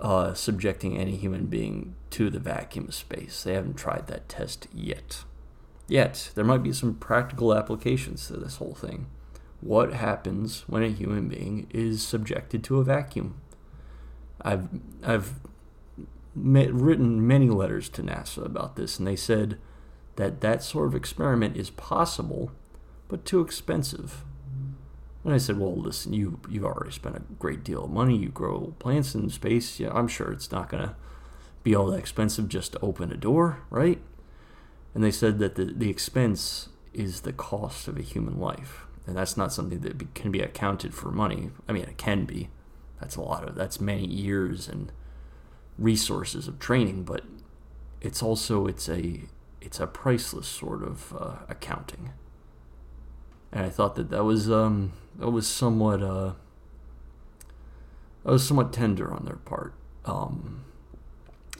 uh, 0.00 0.34
subjecting 0.34 0.98
any 0.98 1.16
human 1.16 1.46
being 1.46 1.94
to 2.10 2.28
the 2.28 2.40
vacuum 2.40 2.86
of 2.88 2.94
space. 2.94 3.42
They 3.42 3.54
haven't 3.54 3.76
tried 3.76 4.08
that 4.08 4.28
test 4.28 4.66
yet. 4.74 5.24
Yet, 5.86 6.32
there 6.34 6.44
might 6.44 6.62
be 6.62 6.72
some 6.72 6.94
practical 6.94 7.54
applications 7.54 8.26
to 8.26 8.34
this 8.34 8.56
whole 8.56 8.74
thing. 8.74 9.06
What 9.60 9.92
happens 9.94 10.64
when 10.66 10.82
a 10.82 10.88
human 10.88 11.28
being 11.28 11.66
is 11.70 12.02
subjected 12.02 12.62
to 12.64 12.78
a 12.78 12.84
vacuum? 12.84 13.40
I've 14.42 14.68
I've 15.02 15.34
met, 16.34 16.72
written 16.72 17.26
many 17.26 17.48
letters 17.48 17.88
to 17.90 18.02
NASA 18.02 18.44
about 18.44 18.76
this, 18.76 18.98
and 18.98 19.06
they 19.06 19.16
said 19.16 19.58
that 20.16 20.40
that 20.40 20.62
sort 20.62 20.88
of 20.88 20.94
experiment 20.94 21.56
is 21.56 21.70
possible, 21.70 22.52
but 23.08 23.24
too 23.24 23.40
expensive. 23.40 24.24
And 25.24 25.34
I 25.34 25.38
said, 25.38 25.58
well, 25.58 25.74
listen, 25.76 26.12
you 26.12 26.40
you've 26.48 26.64
already 26.64 26.92
spent 26.92 27.16
a 27.16 27.22
great 27.38 27.64
deal 27.64 27.84
of 27.84 27.90
money. 27.90 28.16
You 28.16 28.28
grow 28.28 28.74
plants 28.78 29.14
in 29.14 29.28
space. 29.30 29.80
Yeah, 29.80 29.90
I'm 29.92 30.08
sure 30.08 30.30
it's 30.32 30.52
not 30.52 30.68
going 30.68 30.84
to 30.84 30.96
be 31.62 31.74
all 31.74 31.86
that 31.86 31.98
expensive 31.98 32.48
just 32.48 32.72
to 32.72 32.80
open 32.80 33.12
a 33.12 33.16
door, 33.16 33.60
right? 33.68 34.00
And 34.94 35.04
they 35.04 35.10
said 35.10 35.38
that 35.40 35.56
the, 35.56 35.64
the 35.66 35.90
expense 35.90 36.68
is 36.94 37.20
the 37.20 37.32
cost 37.32 37.88
of 37.88 37.96
a 37.96 38.02
human 38.02 38.38
life. 38.38 38.86
And 39.06 39.16
that's 39.16 39.36
not 39.36 39.52
something 39.52 39.80
that 39.80 39.98
be, 39.98 40.08
can 40.14 40.30
be 40.30 40.40
accounted 40.40 40.94
for 40.94 41.10
money. 41.10 41.50
I 41.68 41.72
mean, 41.72 41.84
it 41.84 41.98
can 41.98 42.24
be. 42.24 42.50
That's 43.00 43.16
a 43.16 43.22
lot 43.22 43.48
of, 43.48 43.54
that's 43.54 43.80
many 43.80 44.06
years 44.06 44.68
and 44.68 44.92
resources 45.78 46.48
of 46.48 46.58
training, 46.58 47.04
but 47.04 47.24
it's 48.00 48.22
also, 48.22 48.66
it's 48.66 48.88
a, 48.88 49.22
it's 49.60 49.80
a 49.80 49.86
priceless 49.86 50.48
sort 50.48 50.82
of 50.82 51.14
uh, 51.18 51.36
accounting. 51.48 52.12
And 53.52 53.64
I 53.64 53.70
thought 53.70 53.94
that 53.96 54.10
that 54.10 54.24
was 54.24 54.50
um, 54.50 54.92
that 55.18 55.30
was 55.30 55.46
somewhat 55.46 56.02
uh, 56.02 56.32
was 58.24 58.46
somewhat 58.46 58.72
tender 58.72 59.12
on 59.12 59.24
their 59.24 59.36
part, 59.36 59.74
um, 60.04 60.64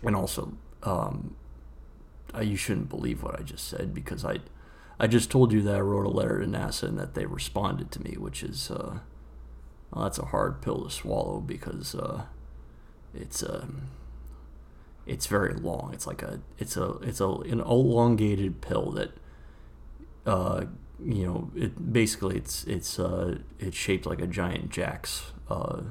and 0.03 0.15
also 0.15 0.53
um, 0.83 1.35
I, 2.33 2.43
you 2.43 2.57
shouldn't 2.57 2.89
believe 2.89 3.23
what 3.23 3.39
I 3.39 3.43
just 3.43 3.69
said 3.69 3.95
because 3.95 4.25
I 4.25 4.39
I 5.01 5.07
just 5.07 5.31
told 5.31 5.53
you 5.53 5.63
that 5.63 5.75
I 5.77 5.81
wrote 5.81 6.07
a 6.07 6.11
letter 6.11 6.41
to 6.41 6.47
NASA 6.47 6.85
and 6.85 6.99
that 6.99 7.15
they 7.15 7.27
responded 7.27 7.91
to 7.93 8.03
me, 8.03 8.17
which 8.17 8.43
is 8.43 8.71
uh, 8.71 8.99
well, 9.91 10.05
that's 10.05 10.19
a 10.19 10.27
hard 10.27 10.61
pill 10.61 10.85
to 10.85 10.91
swallow 10.91 11.41
because 11.41 11.95
uh, 11.95 12.25
it's 13.15 13.43
um, 13.43 13.83
it's 15.07 15.27
very 15.27 15.55
long. 15.55 15.91
It's 15.95 16.07
like 16.07 16.23
a 16.23 16.41
it's 16.59 16.77
a 16.77 16.93
it's 16.99 17.21
a 17.21 17.29
an 17.29 17.61
elongated 17.61 18.61
pill 18.61 18.91
that 18.93 19.13
uh, 20.27 20.67
you 21.05 21.27
know 21.27 21.51
it 21.55 21.93
basically 21.93 22.37
it's 22.37 22.65
it's 22.65 22.99
uh, 22.99 23.39
it's 23.59 23.77
shaped 23.77 24.07
like 24.07 24.21
a 24.21 24.27
giant 24.27 24.71
Jack's 24.71 25.33
uh, 25.49 25.83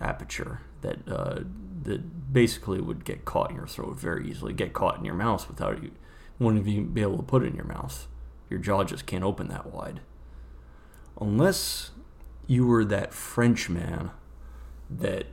aperture 0.00 0.60
that 0.82 0.98
uh, 1.08 1.40
that 1.82 2.32
basically 2.32 2.80
would 2.80 3.04
get 3.04 3.24
caught 3.24 3.50
in 3.50 3.56
your 3.56 3.66
throat 3.66 3.98
very 3.98 4.28
easily, 4.28 4.52
get 4.52 4.72
caught 4.72 4.98
in 4.98 5.04
your 5.04 5.14
mouth 5.14 5.48
without 5.48 5.82
you 5.82 5.92
wouldn't 6.38 6.66
even 6.66 6.92
be 6.92 7.02
able 7.02 7.16
to 7.16 7.22
put 7.22 7.42
it 7.42 7.46
in 7.46 7.54
your 7.54 7.64
mouth. 7.64 8.06
Your 8.50 8.58
jaw 8.58 8.84
just 8.84 9.06
can't 9.06 9.24
open 9.24 9.48
that 9.48 9.72
wide. 9.72 10.00
Unless 11.20 11.90
you 12.46 12.66
were 12.66 12.84
that 12.84 13.12
French 13.12 13.68
man 13.68 14.10
that 14.90 15.26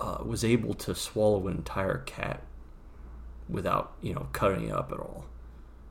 uh, 0.00 0.18
was 0.24 0.44
able 0.44 0.74
to 0.74 0.94
swallow 0.94 1.46
an 1.48 1.56
entire 1.56 1.98
cat 1.98 2.42
without 3.48 3.94
you 4.02 4.14
know 4.14 4.28
cutting 4.32 4.68
it 4.68 4.72
up 4.72 4.92
at 4.92 4.98
all. 4.98 5.26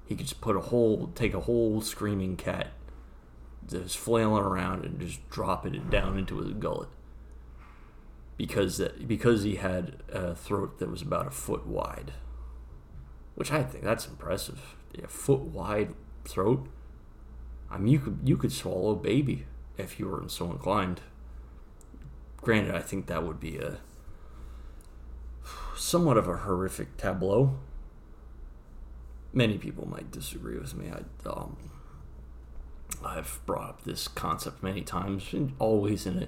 He 0.08 0.16
could 0.16 0.26
just 0.26 0.42
put 0.42 0.56
a 0.56 0.62
whole, 0.62 1.12
take 1.16 1.34
a 1.34 1.42
whole 1.42 1.82
screaming 1.82 2.38
cat 2.38 2.68
just 3.70 3.98
flailing 3.98 4.44
around 4.44 4.86
and 4.86 5.00
just 5.00 5.30
dropping 5.30 5.76
it 5.76 5.90
down 5.90 6.18
into 6.18 6.38
his 6.38 6.54
gullet 6.54 6.88
because 8.38 8.78
that 8.78 9.08
because 9.08 9.44
he 9.44 9.56
had 9.56 9.98
a 10.10 10.36
throat 10.36 10.80
that 10.80 10.90
was 10.90 11.02
about 11.02 11.28
a 11.28 11.32
foot 11.32 11.66
wide, 11.66 12.14
which 13.36 13.52
I 13.52 13.64
think 13.64 13.84
that's 13.84 14.08
impressive. 14.08 14.76
A 15.04 15.08
foot 15.08 15.42
wide 15.42 15.94
throat. 16.24 16.68
I 17.70 17.78
mean, 17.78 17.92
you 17.92 18.00
could 18.00 18.20
you 18.24 18.38
could 18.38 18.52
swallow 18.52 18.92
a 18.92 18.96
baby 18.96 19.46
if 19.78 20.00
you 20.00 20.08
were 20.08 20.24
so 20.28 20.52
inclined. 20.52 21.02
Granted, 22.38 22.76
I 22.76 22.80
think 22.80 23.08
that 23.08 23.24
would 23.24 23.40
be 23.40 23.58
a 23.58 23.78
somewhat 25.76 26.18
of 26.18 26.28
a 26.28 26.38
horrific 26.38 26.98
tableau. 26.98 27.60
Many 29.38 29.58
people 29.60 29.88
might 29.88 30.10
disagree 30.12 30.58
with 30.58 30.74
me. 30.76 30.88
I, 30.90 31.30
um, 31.30 31.58
I've 33.06 33.40
brought 33.46 33.70
up 33.70 33.84
this 33.84 34.08
concept 34.08 34.64
many 34.64 34.82
times, 34.82 35.32
and 35.32 35.54
always 35.60 36.08
in 36.08 36.24
a 36.24 36.28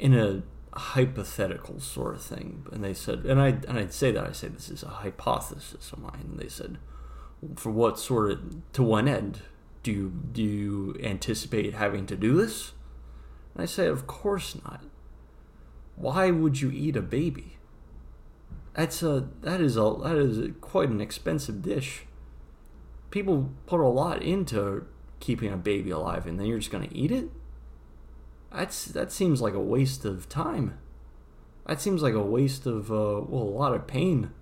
in 0.00 0.14
a 0.14 0.42
hypothetical 0.76 1.78
sort 1.78 2.16
of 2.16 2.22
thing. 2.22 2.66
And 2.72 2.82
they 2.82 2.92
said, 2.94 3.24
and 3.24 3.40
I 3.40 3.48
and 3.68 3.78
I'd 3.78 3.92
say 3.92 4.10
that 4.10 4.26
I 4.26 4.32
say 4.32 4.48
this 4.48 4.68
is 4.68 4.82
a 4.82 4.88
hypothesis 4.88 5.92
of 5.92 6.00
mine. 6.00 6.28
And 6.32 6.38
they 6.40 6.48
said, 6.48 6.78
for 7.54 7.70
what 7.70 8.00
sort 8.00 8.32
of 8.32 8.72
to 8.72 8.82
what 8.82 9.06
end 9.06 9.42
do 9.84 9.92
you 9.92 10.12
do 10.32 10.42
you 10.42 10.96
anticipate 11.02 11.72
having 11.74 12.04
to 12.06 12.16
do 12.16 12.34
this? 12.34 12.72
And 13.54 13.62
I 13.62 13.66
say, 13.66 13.86
of 13.86 14.08
course 14.08 14.56
not. 14.64 14.82
Why 15.94 16.32
would 16.32 16.60
you 16.60 16.72
eat 16.72 16.96
a 16.96 17.02
baby? 17.02 17.58
That's 18.74 19.04
a 19.04 19.28
that 19.42 19.60
is 19.60 19.76
a 19.76 19.94
that 20.02 20.16
is 20.16 20.50
quite 20.60 20.88
an 20.88 21.00
expensive 21.00 21.62
dish. 21.62 22.06
People 23.14 23.52
put 23.66 23.78
a 23.78 23.86
lot 23.86 24.24
into 24.24 24.86
keeping 25.20 25.52
a 25.52 25.56
baby 25.56 25.90
alive, 25.90 26.26
and 26.26 26.36
then 26.36 26.48
you're 26.48 26.58
just 26.58 26.72
gonna 26.72 26.88
eat 26.90 27.12
it. 27.12 27.30
That's 28.50 28.86
that 28.86 29.12
seems 29.12 29.40
like 29.40 29.54
a 29.54 29.60
waste 29.60 30.04
of 30.04 30.28
time. 30.28 30.76
That 31.64 31.80
seems 31.80 32.02
like 32.02 32.14
a 32.14 32.20
waste 32.20 32.66
of 32.66 32.90
uh, 32.90 33.22
well 33.24 33.44
a 33.44 33.56
lot 33.56 33.72
of 33.72 33.86
pain. 33.86 34.32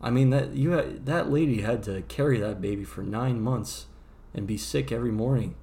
I 0.00 0.10
mean 0.10 0.30
that 0.30 0.52
you 0.52 0.70
had, 0.70 1.04
that 1.06 1.32
lady 1.32 1.62
had 1.62 1.82
to 1.82 2.02
carry 2.02 2.38
that 2.38 2.60
baby 2.60 2.84
for 2.84 3.02
nine 3.02 3.40
months 3.40 3.86
and 4.32 4.46
be 4.46 4.56
sick 4.56 4.92
every 4.92 5.10
morning, 5.10 5.56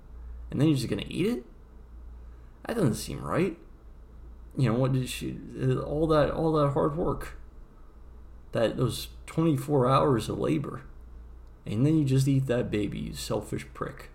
and 0.51 0.59
then 0.59 0.67
you're 0.67 0.75
just 0.75 0.89
gonna 0.89 1.03
eat 1.07 1.27
it. 1.27 1.45
That 2.67 2.75
doesn't 2.75 2.95
seem 2.95 3.23
right. 3.23 3.57
You 4.57 4.73
know 4.73 4.77
what 4.77 4.91
did 4.91 5.07
she? 5.07 5.37
All 5.81 6.07
that 6.07 6.31
all 6.31 6.51
that 6.51 6.73
hard 6.73 6.97
work 6.97 7.37
that 8.51 8.75
those 8.75 9.07
24 9.27 9.87
hours 9.87 10.27
of 10.27 10.39
labor, 10.39 10.81
and 11.69 11.85
then 11.85 11.97
you 11.97 12.03
just 12.03 12.27
eat 12.27 12.47
that 12.47 12.71
baby, 12.71 12.97
you 12.97 13.13
selfish 13.13 13.67
prick. 13.73 14.09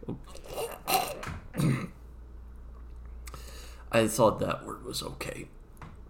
I 3.92 4.08
thought 4.08 4.40
that 4.40 4.66
word 4.66 4.84
was 4.84 5.04
okay, 5.04 5.46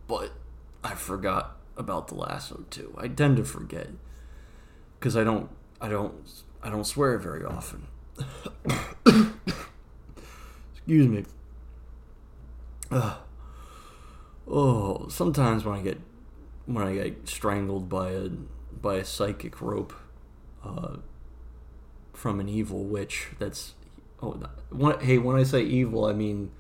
but 0.08 0.32
I 0.82 0.94
forgot 0.94 1.58
about 1.76 2.08
the 2.08 2.14
lasso 2.14 2.64
too. 2.70 2.94
I 2.96 3.08
tend 3.08 3.36
to 3.36 3.44
forget 3.44 3.88
because 4.98 5.18
I 5.18 5.24
don't, 5.24 5.50
I 5.82 5.88
don't, 5.90 6.14
I 6.62 6.70
don't 6.70 6.86
swear 6.86 7.18
very 7.18 7.44
often. 7.44 7.88
Excuse 10.72 11.08
me. 11.08 11.26
Uh, 12.90 13.16
oh, 14.48 15.08
sometimes 15.08 15.64
when 15.66 15.78
I 15.78 15.82
get 15.82 16.00
when 16.64 16.86
I 16.86 16.94
get 16.94 17.28
strangled 17.28 17.90
by 17.90 18.12
a 18.12 18.30
by 18.80 18.96
a 18.96 19.04
psychic 19.04 19.60
rope 19.60 19.92
uh, 20.64 20.96
from 22.14 22.40
an 22.40 22.48
evil 22.48 22.84
witch, 22.84 23.28
that's 23.38 23.74
oh, 24.22 24.40
when, 24.70 24.98
hey, 25.00 25.18
when 25.18 25.36
I 25.36 25.42
say 25.42 25.62
evil, 25.62 26.04
I 26.04 26.12
mean 26.12 26.50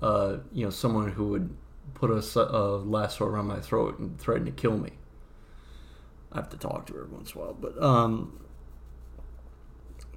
uh, 0.00 0.38
you 0.52 0.64
know 0.64 0.70
someone 0.70 1.12
who 1.12 1.28
would 1.28 1.56
put 1.94 2.10
a, 2.10 2.40
a 2.40 2.76
lasso 2.78 3.24
around 3.24 3.46
my 3.46 3.60
throat 3.60 3.98
and 3.98 4.18
threaten 4.18 4.44
to 4.46 4.52
kill 4.52 4.76
me. 4.76 4.90
I 6.32 6.38
have 6.38 6.50
to 6.50 6.56
talk 6.56 6.86
to 6.86 6.94
her 6.94 7.06
once 7.06 7.32
in 7.32 7.40
a 7.40 7.44
while, 7.44 7.54
but 7.54 7.80
um, 7.82 8.40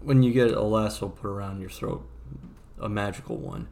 when 0.02 0.24
you 0.24 0.32
get 0.34 0.52
a 0.52 0.62
lasso 0.62 1.10
put 1.10 1.28
around 1.28 1.60
your 1.60 1.70
throat, 1.70 2.08
a 2.80 2.90
magical 2.90 3.38
one, 3.38 3.68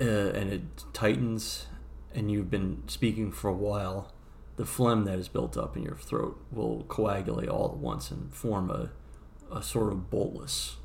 uh, 0.00 0.04
and 0.04 0.52
it 0.52 0.62
tightens, 0.92 1.66
and 2.14 2.30
you've 2.30 2.50
been 2.50 2.82
speaking 2.86 3.32
for 3.32 3.48
a 3.48 3.54
while, 3.54 4.12
the 4.56 4.66
phlegm 4.66 5.04
that 5.04 5.18
is 5.18 5.28
built 5.28 5.56
up 5.56 5.76
in 5.76 5.82
your 5.82 5.96
throat 5.96 6.38
will 6.52 6.84
coagulate 6.86 7.48
all 7.48 7.70
at 7.72 7.76
once 7.76 8.10
and 8.10 8.32
form 8.34 8.70
a, 8.70 8.90
a 9.54 9.62
sort 9.62 9.92
of 9.92 10.10
bolus 10.10 10.76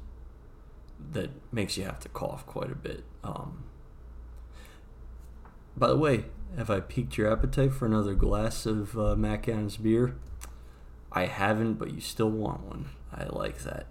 that 1.11 1.31
makes 1.51 1.77
you 1.77 1.83
have 1.83 1.99
to 1.99 2.09
cough 2.09 2.45
quite 2.45 2.71
a 2.71 2.75
bit. 2.75 3.03
Um, 3.23 3.63
by 5.75 5.87
the 5.87 5.97
way, 5.97 6.25
have 6.57 6.69
I 6.69 6.79
piqued 6.79 7.17
your 7.17 7.31
appetite 7.31 7.73
for 7.73 7.85
another 7.85 8.13
glass 8.13 8.65
of 8.65 8.97
uh, 8.97 9.15
Mac 9.15 9.47
Adams 9.47 9.77
beer? 9.77 10.15
I 11.11 11.25
haven't, 11.25 11.75
but 11.75 11.93
you 11.93 12.01
still 12.01 12.29
want 12.29 12.61
one. 12.61 12.89
I 13.11 13.25
like 13.25 13.59
that. 13.63 13.87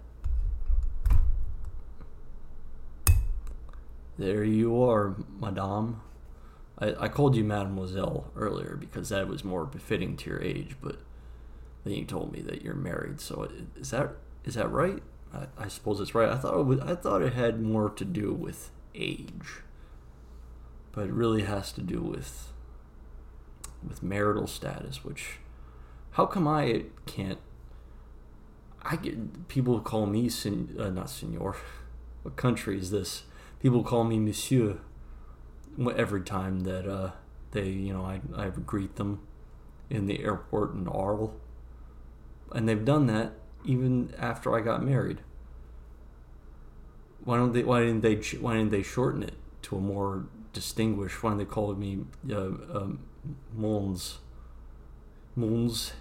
There 4.17 4.43
you 4.43 4.81
are, 4.81 5.15
madame. 5.39 6.01
I, 6.77 6.93
I 6.99 7.07
called 7.07 7.35
you 7.35 7.43
mademoiselle 7.43 8.31
earlier 8.35 8.77
because 8.79 9.09
that 9.09 9.27
was 9.27 9.43
more 9.43 9.65
befitting 9.65 10.15
to 10.17 10.29
your 10.29 10.41
age, 10.41 10.75
but 10.81 10.97
then 11.83 11.93
you 11.93 12.05
told 12.05 12.31
me 12.31 12.41
that 12.41 12.61
you're 12.61 12.75
married. 12.75 13.19
So 13.21 13.49
is 13.77 13.91
that 13.91 14.11
is 14.45 14.55
that 14.55 14.71
right? 14.71 15.01
I, 15.33 15.47
I 15.57 15.67
suppose 15.67 15.99
it's 15.99 16.15
right. 16.15 16.29
I 16.29 16.37
thought 16.37 16.59
it 16.59 16.65
was, 16.65 16.79
I 16.79 16.95
thought 16.95 17.21
it 17.21 17.33
had 17.33 17.61
more 17.61 17.89
to 17.89 18.05
do 18.05 18.33
with 18.33 18.71
age, 18.95 19.61
but 20.91 21.05
it 21.05 21.13
really 21.13 21.43
has 21.43 21.71
to 21.73 21.81
do 21.81 22.01
with 22.01 22.53
with 23.87 24.03
marital 24.03 24.47
status. 24.47 25.03
Which, 25.03 25.39
how 26.11 26.25
come 26.25 26.47
I 26.47 26.85
can't? 27.05 27.39
I 28.81 28.95
get 28.95 29.47
people 29.47 29.79
call 29.81 30.05
me 30.05 30.29
sen, 30.29 30.75
uh, 30.79 30.89
not 30.89 31.09
senor. 31.09 31.55
What 32.21 32.35
country 32.35 32.77
is 32.77 32.91
this? 32.91 33.23
People 33.61 33.81
call 33.81 34.03
me 34.03 34.19
monsieur 34.19 34.79
every 35.95 36.19
time 36.21 36.61
that 36.61 36.85
uh, 36.85 37.11
they, 37.51 37.69
you 37.69 37.93
know, 37.93 38.03
I, 38.03 38.19
I 38.35 38.49
greet 38.49 38.97
them 38.97 39.21
in 39.89 40.05
the 40.05 40.21
airport 40.21 40.73
in 40.73 40.85
Arles. 40.89 41.31
And 42.51 42.67
they've 42.67 42.83
done 42.83 43.07
that 43.07 43.38
even 43.65 44.13
after 44.17 44.55
I 44.55 44.61
got 44.61 44.83
married. 44.83 45.19
Why 47.23 47.37
don't 47.37 47.53
they? 47.53 47.63
Why 47.63 47.81
didn't 47.81 48.01
they? 48.01 48.15
Why 48.37 48.55
didn't 48.55 48.71
they 48.71 48.83
shorten 48.83 49.23
it 49.23 49.33
to 49.63 49.77
a 49.77 49.81
more 49.81 50.25
distinguished? 50.53 51.21
Why 51.21 51.31
didn't 51.31 51.39
they 51.39 51.53
call 51.53 51.73
me 51.75 52.05
uh, 52.31 52.35
um, 52.37 52.99
Mons? 53.53 54.19
Mons. 55.35 55.93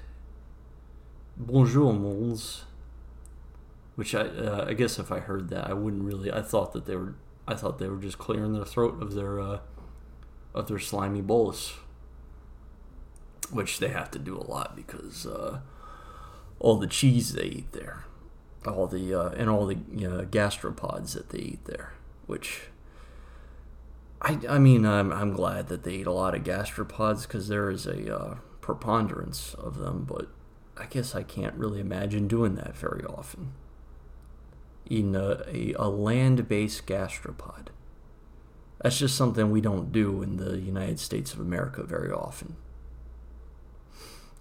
Bonjour, 1.36 1.92
Mons. 1.92 2.64
Which 3.96 4.14
I, 4.14 4.20
uh, 4.20 4.66
I 4.68 4.74
guess 4.74 4.98
if 4.98 5.10
I 5.10 5.18
heard 5.18 5.48
that, 5.50 5.68
I 5.68 5.72
wouldn't 5.72 6.04
really. 6.04 6.32
I 6.32 6.42
thought 6.42 6.72
that 6.72 6.86
they 6.86 6.94
were 6.94 7.16
I 7.48 7.54
thought 7.54 7.78
they 7.78 7.88
were 7.88 7.96
just 7.96 8.18
clearing 8.18 8.52
their 8.52 8.66
throat 8.66 9.02
of 9.02 9.14
their 9.14 9.40
uh, 9.40 9.60
of 10.54 10.68
their 10.68 10.78
slimy 10.78 11.22
bolus, 11.22 11.76
which 13.50 13.78
they 13.78 13.88
have 13.88 14.10
to 14.10 14.18
do 14.18 14.36
a 14.36 14.44
lot 14.44 14.76
because 14.76 15.26
uh, 15.26 15.60
all 16.60 16.76
the 16.76 16.86
cheese 16.86 17.32
they 17.32 17.44
eat 17.44 17.72
there, 17.72 18.04
all 18.66 18.86
the 18.86 19.14
uh, 19.14 19.28
and 19.30 19.48
all 19.48 19.66
the 19.66 19.78
you 19.92 20.08
know, 20.08 20.24
gastropods 20.24 21.14
that 21.14 21.30
they 21.30 21.38
eat 21.38 21.64
there, 21.64 21.94
which. 22.26 22.62
I, 24.20 24.36
I 24.48 24.58
mean, 24.58 24.84
I'm, 24.84 25.12
I'm 25.12 25.32
glad 25.32 25.68
that 25.68 25.84
they 25.84 25.92
eat 25.94 26.08
a 26.08 26.12
lot 26.12 26.34
of 26.34 26.42
gastropods 26.42 27.22
because 27.22 27.46
there 27.46 27.70
is 27.70 27.86
a 27.86 28.12
uh, 28.12 28.34
preponderance 28.60 29.54
of 29.54 29.78
them, 29.78 30.04
but 30.08 30.26
I 30.76 30.86
guess 30.86 31.14
I 31.14 31.22
can't 31.22 31.54
really 31.54 31.78
imagine 31.78 32.26
doing 32.26 32.56
that 32.56 32.76
very 32.76 33.04
often 33.04 33.52
eating 34.88 35.14
a, 35.14 35.42
a, 35.48 35.74
a 35.74 35.88
land 35.88 36.48
based 36.48 36.86
gastropod. 36.86 37.68
That's 38.80 38.98
just 38.98 39.16
something 39.16 39.50
we 39.50 39.60
don't 39.60 39.92
do 39.92 40.22
in 40.22 40.36
the 40.36 40.58
United 40.58 41.00
States 41.00 41.32
of 41.32 41.40
America 41.40 41.82
very 41.82 42.10
often. 42.10 42.56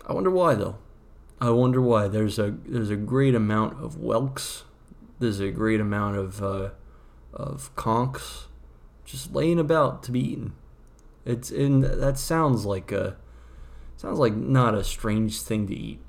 I 0.06 0.14
wonder 0.14 0.30
why 0.30 0.56
though. 0.56 0.78
I 1.40 1.50
wonder 1.52 1.82
why. 1.82 2.08
There's 2.08 2.40
a 2.40 2.52
there's 2.66 2.90
a 2.90 2.96
great 2.96 3.36
amount 3.36 3.84
of 3.84 3.98
whelks. 3.98 4.64
There's 5.20 5.40
a 5.40 5.52
great 5.52 5.80
amount 5.80 6.18
of 6.18 6.44
uh, 6.44 6.70
of 7.34 7.76
conchs 7.76 8.46
just 9.06 9.34
laying 9.34 9.60
about 9.60 10.04
to 10.04 10.12
be 10.12 10.20
eaten. 10.20 10.54
It's 11.26 11.52
and 11.52 11.84
that 11.84 12.18
sounds 12.18 12.66
like 12.66 12.92
a 12.92 13.18
sounds 13.96 14.20
like 14.20 14.36
not 14.36 14.74
a 14.76 14.84
strange 14.84 15.42
thing 15.42 15.68
to 15.68 15.76
eat. 15.76 16.00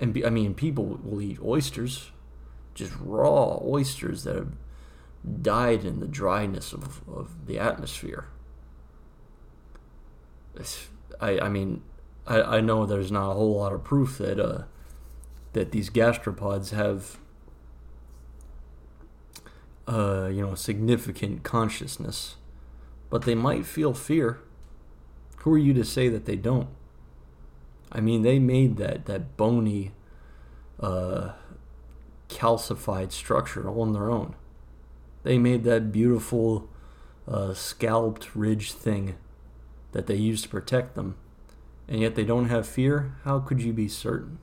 And 0.00 0.12
be, 0.12 0.26
I 0.26 0.30
mean, 0.30 0.54
people 0.54 0.98
will 1.02 1.22
eat 1.22 1.38
oysters 1.40 2.10
just 2.74 2.92
raw 3.00 3.58
oysters 3.62 4.24
that 4.24 4.36
have 4.36 4.52
died 5.40 5.84
in 5.84 6.00
the 6.00 6.08
dryness 6.08 6.72
of, 6.72 7.06
of 7.08 7.46
the 7.46 7.58
atmosphere. 7.58 8.26
I, 11.20 11.38
I 11.38 11.48
mean, 11.48 11.82
I, 12.26 12.42
I 12.42 12.60
know 12.60 12.86
there's 12.86 13.12
not 13.12 13.30
a 13.30 13.34
whole 13.34 13.56
lot 13.56 13.72
of 13.72 13.84
proof 13.84 14.18
that 14.18 14.38
uh, 14.38 14.64
that 15.52 15.72
these 15.72 15.90
gastropods 15.90 16.70
have 16.70 17.18
uh, 19.86 20.28
you 20.32 20.46
know 20.46 20.54
significant 20.54 21.42
consciousness, 21.42 22.36
but 23.10 23.22
they 23.22 23.34
might 23.34 23.66
feel 23.66 23.94
fear. 23.94 24.40
Who 25.38 25.54
are 25.54 25.58
you 25.58 25.74
to 25.74 25.84
say 25.84 26.08
that 26.08 26.24
they 26.24 26.36
don't? 26.36 26.68
I 27.90 28.00
mean, 28.00 28.22
they 28.22 28.38
made 28.38 28.76
that 28.76 29.06
that 29.06 29.36
bony 29.36 29.92
uh, 30.80 31.32
calcified 32.28 33.12
structure 33.12 33.68
on 33.68 33.92
their 33.92 34.10
own. 34.10 34.34
They 35.22 35.38
made 35.38 35.64
that 35.64 35.92
beautiful 35.92 36.68
uh, 37.28 37.54
scalped 37.54 38.34
ridge 38.34 38.72
thing 38.72 39.16
that 39.92 40.06
they 40.06 40.16
use 40.16 40.42
to 40.42 40.48
protect 40.48 40.94
them, 40.94 41.16
and 41.92 42.00
yet 42.00 42.14
they 42.14 42.24
don't 42.24 42.48
have 42.48 42.66
fear. 42.66 43.16
How 43.24 43.38
could 43.38 43.60
you 43.60 43.74
be 43.74 43.86
certain? 43.86 44.38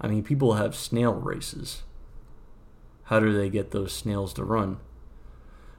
I 0.00 0.06
mean, 0.06 0.22
people 0.22 0.54
have 0.54 0.76
snail 0.76 1.12
races. 1.12 1.82
How 3.06 3.18
do 3.18 3.32
they 3.32 3.50
get 3.50 3.72
those 3.72 3.92
snails 3.92 4.32
to 4.34 4.44
run? 4.44 4.78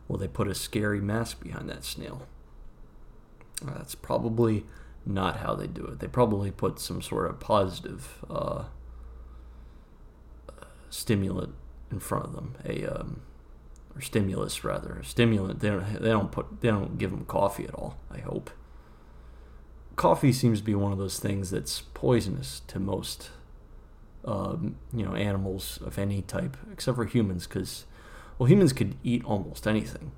Well, 0.09 0.19
they 0.19 0.27
put 0.27 0.49
a 0.49 0.53
scary 0.53 0.99
mask 0.99 1.41
behind 1.41 1.69
that 1.69 1.85
snail. 1.85 2.27
That's 3.63 3.95
probably 3.95 4.65
not 5.05 5.37
how 5.37 5.55
they 5.55 5.67
do 5.67 5.85
it. 5.85 5.99
They 5.99 6.07
probably 6.07 6.51
put 6.51 6.77
some 6.81 7.01
sort 7.01 7.29
of 7.29 7.39
positive 7.39 8.25
uh, 8.29 8.65
stimulant 10.89 11.55
in 11.89 12.01
front 12.01 12.25
of 12.25 12.33
them, 12.33 12.55
a 12.65 12.85
um, 12.85 13.21
or 13.95 14.01
stimulus 14.01 14.65
rather, 14.65 14.99
a 14.99 15.05
stimulant. 15.05 15.61
They 15.61 15.69
don't 15.69 16.01
they 16.01 16.09
don't 16.09 16.33
put 16.33 16.59
they 16.59 16.67
don't 16.67 16.97
give 16.97 17.11
them 17.11 17.23
coffee 17.23 17.63
at 17.63 17.73
all. 17.73 17.97
I 18.11 18.17
hope. 18.17 18.49
Coffee 19.95 20.33
seems 20.33 20.59
to 20.59 20.65
be 20.65 20.75
one 20.75 20.91
of 20.91 20.97
those 20.97 21.19
things 21.19 21.51
that's 21.51 21.81
poisonous 21.93 22.61
to 22.67 22.79
most, 22.79 23.29
um, 24.25 24.75
you 24.93 25.05
know, 25.05 25.15
animals 25.15 25.79
of 25.85 25.97
any 25.97 26.21
type, 26.21 26.57
except 26.71 26.97
for 26.97 27.05
humans, 27.05 27.47
because 27.47 27.85
well, 28.37 28.47
humans 28.47 28.73
could 28.73 28.95
eat 29.03 29.23
almost 29.23 29.67
anything. 29.67 30.11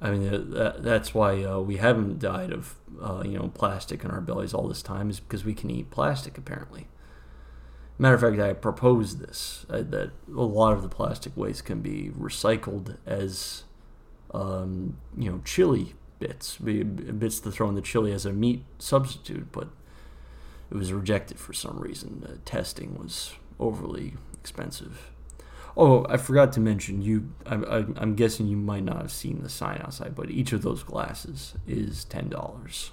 I 0.00 0.10
mean, 0.10 0.28
uh, 0.28 0.44
that, 0.54 0.82
that's 0.82 1.14
why 1.14 1.42
uh, 1.44 1.60
we 1.60 1.76
haven't 1.76 2.18
died 2.18 2.52
of, 2.52 2.74
uh, 3.00 3.22
you 3.24 3.38
know, 3.38 3.50
plastic 3.54 4.04
in 4.04 4.10
our 4.10 4.20
bellies 4.20 4.52
all 4.52 4.68
this 4.68 4.82
time, 4.82 5.08
is 5.08 5.20
because 5.20 5.44
we 5.44 5.54
can 5.54 5.70
eat 5.70 5.90
plastic, 5.90 6.36
apparently. 6.36 6.88
Matter 7.96 8.16
of 8.16 8.20
fact, 8.20 8.40
I 8.40 8.52
proposed 8.54 9.20
this 9.20 9.64
uh, 9.70 9.82
that 9.82 10.10
a 10.28 10.42
lot 10.42 10.72
of 10.72 10.82
the 10.82 10.88
plastic 10.88 11.36
waste 11.36 11.64
can 11.64 11.80
be 11.80 12.10
recycled 12.18 12.96
as, 13.06 13.64
um, 14.32 14.98
you 15.16 15.30
know, 15.30 15.40
chili 15.44 15.94
bits, 16.18 16.56
bits 16.56 17.40
to 17.40 17.50
throw 17.50 17.68
in 17.68 17.74
the 17.74 17.82
chili 17.82 18.12
as 18.12 18.26
a 18.26 18.32
meat 18.32 18.64
substitute. 18.78 19.52
But 19.52 19.68
it 20.70 20.76
was 20.76 20.92
rejected 20.92 21.38
for 21.38 21.52
some 21.52 21.78
reason. 21.78 22.20
The 22.20 22.38
testing 22.38 22.96
was 22.98 23.34
overly 23.58 24.14
expensive. 24.40 25.10
Oh, 25.76 26.06
I 26.08 26.18
forgot 26.18 26.52
to 26.52 26.60
mention 26.60 27.02
you. 27.02 27.32
I, 27.46 27.84
I'm 27.96 28.14
guessing 28.14 28.46
you 28.46 28.56
might 28.56 28.84
not 28.84 28.98
have 28.98 29.12
seen 29.12 29.42
the 29.42 29.48
sign 29.48 29.80
outside, 29.82 30.14
but 30.14 30.30
each 30.30 30.52
of 30.52 30.62
those 30.62 30.82
glasses 30.82 31.54
is 31.66 32.04
ten 32.04 32.28
dollars. 32.28 32.92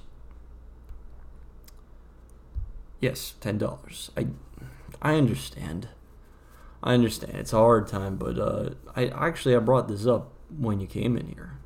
Yes, 3.00 3.36
ten 3.40 3.58
dollars. 3.58 4.12
I, 4.18 4.28
I 5.02 5.16
understand. 5.16 5.90
I 6.84 6.94
understand. 6.96 7.36
It's 7.36 7.54
a 7.54 7.58
hard 7.58 7.88
time, 7.88 8.18
but 8.18 8.40
uh, 8.40 8.72
I 8.96 9.08
actually 9.08 9.56
I 9.56 9.60
brought 9.60 9.88
this 9.88 10.08
up 10.08 10.34
when 10.50 10.80
you 10.80 10.88
came 10.88 11.16
in 11.18 11.28
here, 11.28 11.60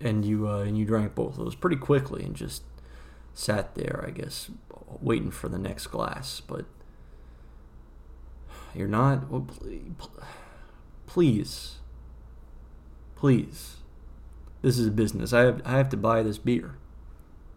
and 0.00 0.24
you 0.24 0.48
uh, 0.48 0.60
and 0.60 0.76
you 0.76 0.84
drank 0.84 1.14
both 1.14 1.38
of 1.38 1.44
those 1.44 1.54
pretty 1.54 1.76
quickly 1.76 2.22
and 2.24 2.34
just 2.34 2.62
sat 3.32 3.74
there, 3.74 4.04
I 4.06 4.10
guess, 4.10 4.50
waiting 5.00 5.30
for 5.30 5.48
the 5.48 5.58
next 5.58 5.88
glass. 5.88 6.40
But 6.40 6.66
you're 8.74 8.88
not. 8.88 9.30
Well, 9.30 9.46
please, 11.06 11.76
please, 13.16 13.76
this 14.62 14.78
is 14.78 14.90
business. 14.90 15.32
I 15.32 15.40
have 15.40 15.62
I 15.64 15.76
have 15.76 15.88
to 15.90 15.96
buy 15.96 16.22
this 16.22 16.38
beer 16.38 16.76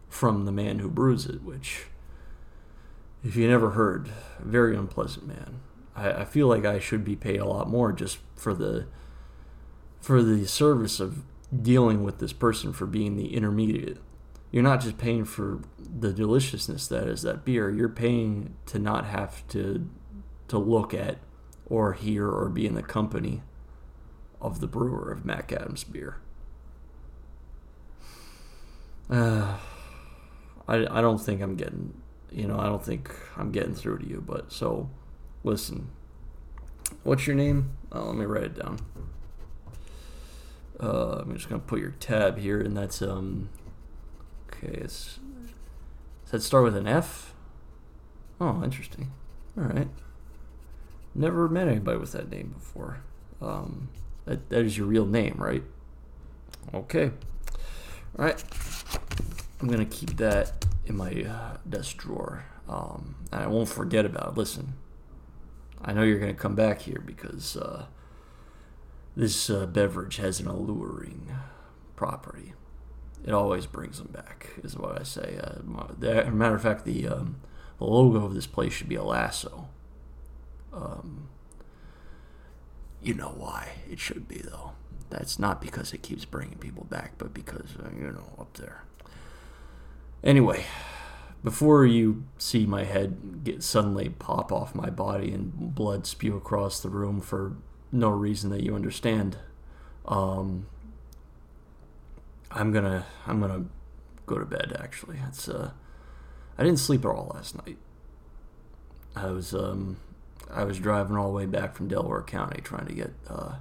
from 0.08 0.44
the 0.44 0.52
man 0.52 0.78
who 0.78 0.88
brews 0.88 1.26
it, 1.26 1.42
which, 1.42 1.86
if 3.22 3.36
you 3.36 3.48
never 3.48 3.70
heard, 3.70 4.08
very 4.40 4.76
unpleasant 4.76 5.26
man. 5.26 5.60
I, 5.94 6.22
I 6.22 6.24
feel 6.24 6.46
like 6.46 6.64
I 6.64 6.78
should 6.78 7.04
be 7.04 7.16
paid 7.16 7.40
a 7.40 7.44
lot 7.44 7.68
more 7.68 7.92
just 7.92 8.18
for 8.36 8.54
the 8.54 8.86
for 10.00 10.22
the 10.22 10.46
service 10.46 11.00
of 11.00 11.22
dealing 11.56 12.02
with 12.02 12.18
this 12.18 12.32
person 12.32 12.72
for 12.72 12.86
being 12.86 13.16
the 13.16 13.34
intermediate. 13.34 13.98
You're 14.50 14.62
not 14.62 14.80
just 14.80 14.98
paying 14.98 15.24
for 15.24 15.60
the 15.78 16.12
deliciousness 16.12 16.86
that 16.88 17.06
is 17.06 17.22
that 17.22 17.44
beer. 17.44 17.70
You're 17.70 17.88
paying 17.88 18.54
to 18.66 18.78
not 18.78 19.06
have 19.06 19.46
to 19.48 19.88
to 20.48 20.58
look 20.58 20.94
at 20.94 21.18
or 21.66 21.92
hear 21.92 22.26
or 22.26 22.48
be 22.48 22.66
in 22.66 22.74
the 22.74 22.82
company 22.82 23.42
of 24.40 24.60
the 24.60 24.66
brewer 24.66 25.12
of 25.12 25.24
Mac 25.24 25.52
Adams 25.52 25.84
beer. 25.84 26.16
Uh, 29.10 29.56
I, 30.66 30.86
I 30.86 31.00
don't 31.00 31.18
think 31.18 31.40
I'm 31.42 31.56
getting, 31.56 32.00
you 32.30 32.46
know, 32.46 32.58
I 32.58 32.66
don't 32.66 32.84
think 32.84 33.14
I'm 33.36 33.50
getting 33.50 33.74
through 33.74 33.98
to 33.98 34.08
you, 34.08 34.22
but 34.26 34.52
so 34.52 34.90
listen. 35.44 35.90
What's 37.02 37.26
your 37.26 37.36
name? 37.36 37.76
Oh, 37.92 38.06
let 38.06 38.16
me 38.16 38.24
write 38.24 38.44
it 38.44 38.58
down. 38.58 38.78
Uh, 40.80 41.20
I'm 41.20 41.34
just 41.34 41.48
gonna 41.48 41.60
put 41.60 41.80
your 41.80 41.92
tab 41.92 42.38
here, 42.38 42.60
and 42.60 42.76
that's 42.76 43.02
um. 43.02 43.48
Okay, 44.48 44.78
it's 44.78 45.18
does 46.28 46.42
that 46.42 46.42
start 46.42 46.64
with 46.64 46.76
an 46.76 46.86
F? 46.86 47.32
Oh, 48.38 48.62
interesting. 48.62 49.12
All 49.56 49.64
right. 49.64 49.88
Never 51.14 51.48
met 51.48 51.68
anybody 51.68 51.96
with 51.98 52.12
that 52.12 52.30
name 52.30 52.54
before. 52.58 52.98
Um, 53.40 53.88
that, 54.26 54.50
that 54.50 54.66
is 54.66 54.76
your 54.76 54.86
real 54.86 55.06
name, 55.06 55.36
right? 55.38 55.62
Okay. 56.74 57.12
All 58.18 58.26
right. 58.26 58.44
I'm 59.58 59.68
to 59.86 59.96
keep 59.96 60.18
that 60.18 60.66
in 60.84 60.98
my 60.98 61.10
uh, 61.22 61.56
desk 61.66 61.96
drawer. 61.96 62.44
Um, 62.68 63.14
and 63.32 63.42
I 63.42 63.46
won't 63.46 63.70
forget 63.70 64.04
about 64.04 64.32
it. 64.32 64.36
Listen, 64.36 64.74
I 65.80 65.94
know 65.94 66.02
you're 66.02 66.18
to 66.34 66.38
come 66.38 66.54
back 66.54 66.82
here 66.82 67.02
because 67.06 67.56
uh, 67.56 67.86
this 69.18 69.50
uh, 69.50 69.66
beverage 69.66 70.18
has 70.18 70.38
an 70.38 70.46
alluring 70.46 71.28
property. 71.96 72.54
It 73.26 73.32
always 73.32 73.66
brings 73.66 73.98
them 73.98 74.12
back, 74.12 74.50
is 74.62 74.76
what 74.76 74.98
I 74.98 75.02
say. 75.02 75.40
Uh, 75.42 75.60
matter 75.64 76.54
of 76.54 76.62
fact, 76.62 76.84
the, 76.84 77.08
um, 77.08 77.40
the 77.78 77.84
logo 77.84 78.24
of 78.24 78.34
this 78.34 78.46
place 78.46 78.72
should 78.72 78.88
be 78.88 78.94
a 78.94 79.02
lasso. 79.02 79.68
Um, 80.72 81.30
you 83.02 83.12
know 83.12 83.34
why 83.36 83.70
it 83.90 83.98
should 83.98 84.28
be, 84.28 84.38
though. 84.38 84.70
That's 85.10 85.36
not 85.36 85.60
because 85.60 85.92
it 85.92 86.02
keeps 86.02 86.24
bringing 86.24 86.58
people 86.58 86.84
back, 86.84 87.14
but 87.18 87.34
because, 87.34 87.70
uh, 87.76 87.88
you 87.98 88.12
know, 88.12 88.36
up 88.38 88.56
there. 88.56 88.84
Anyway, 90.22 90.64
before 91.42 91.84
you 91.84 92.22
see 92.38 92.66
my 92.66 92.84
head 92.84 93.42
get 93.42 93.64
suddenly 93.64 94.10
pop 94.10 94.52
off 94.52 94.76
my 94.76 94.90
body 94.90 95.32
and 95.32 95.74
blood 95.74 96.06
spew 96.06 96.36
across 96.36 96.78
the 96.78 96.88
room 96.88 97.20
for 97.20 97.56
no 97.92 98.10
reason 98.10 98.50
that 98.50 98.62
you 98.62 98.74
understand, 98.74 99.38
um, 100.06 100.66
I'm 102.50 102.72
gonna 102.72 103.06
I'm 103.26 103.40
gonna 103.40 103.64
go 104.26 104.38
to 104.38 104.44
bed. 104.44 104.76
Actually, 104.78 105.18
it's 105.26 105.48
uh, 105.48 105.70
I 106.56 106.64
didn't 106.64 106.78
sleep 106.78 107.04
at 107.04 107.08
all 107.08 107.30
last 107.34 107.56
night. 107.56 107.78
I 109.16 109.30
was 109.30 109.54
um, 109.54 109.98
I 110.50 110.64
was 110.64 110.78
driving 110.78 111.16
all 111.16 111.28
the 111.28 111.34
way 111.34 111.46
back 111.46 111.74
from 111.74 111.88
Delaware 111.88 112.22
County 112.22 112.60
trying 112.62 112.86
to 112.86 112.94
get 112.94 113.12
uh, 113.28 113.56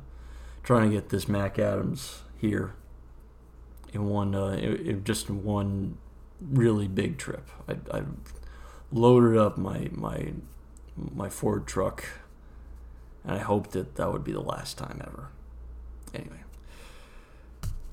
trying 0.63 0.89
to 0.89 0.95
get 0.95 1.09
this 1.09 1.27
Mac 1.27 1.59
Adams 1.59 2.21
here 2.37 2.75
in 3.93 4.07
one 4.07 4.35
uh, 4.35 4.57
it, 4.59 4.87
it 4.87 5.03
just 5.03 5.29
one 5.29 5.97
really 6.41 6.87
big 6.87 7.17
trip. 7.17 7.49
I, 7.67 7.77
I 7.97 8.03
loaded 8.91 9.37
up 9.37 9.57
my 9.57 9.89
my 9.91 10.33
my 10.95 11.29
Ford 11.29 11.67
truck, 11.67 12.05
and 13.27 13.35
I 13.35 13.39
hope 13.39 13.71
that 13.71 13.95
that 13.95 14.11
would 14.11 14.23
be 14.23 14.31
the 14.31 14.39
last 14.39 14.77
time 14.77 15.01
ever. 15.05 15.27
Anyway, 16.13 16.43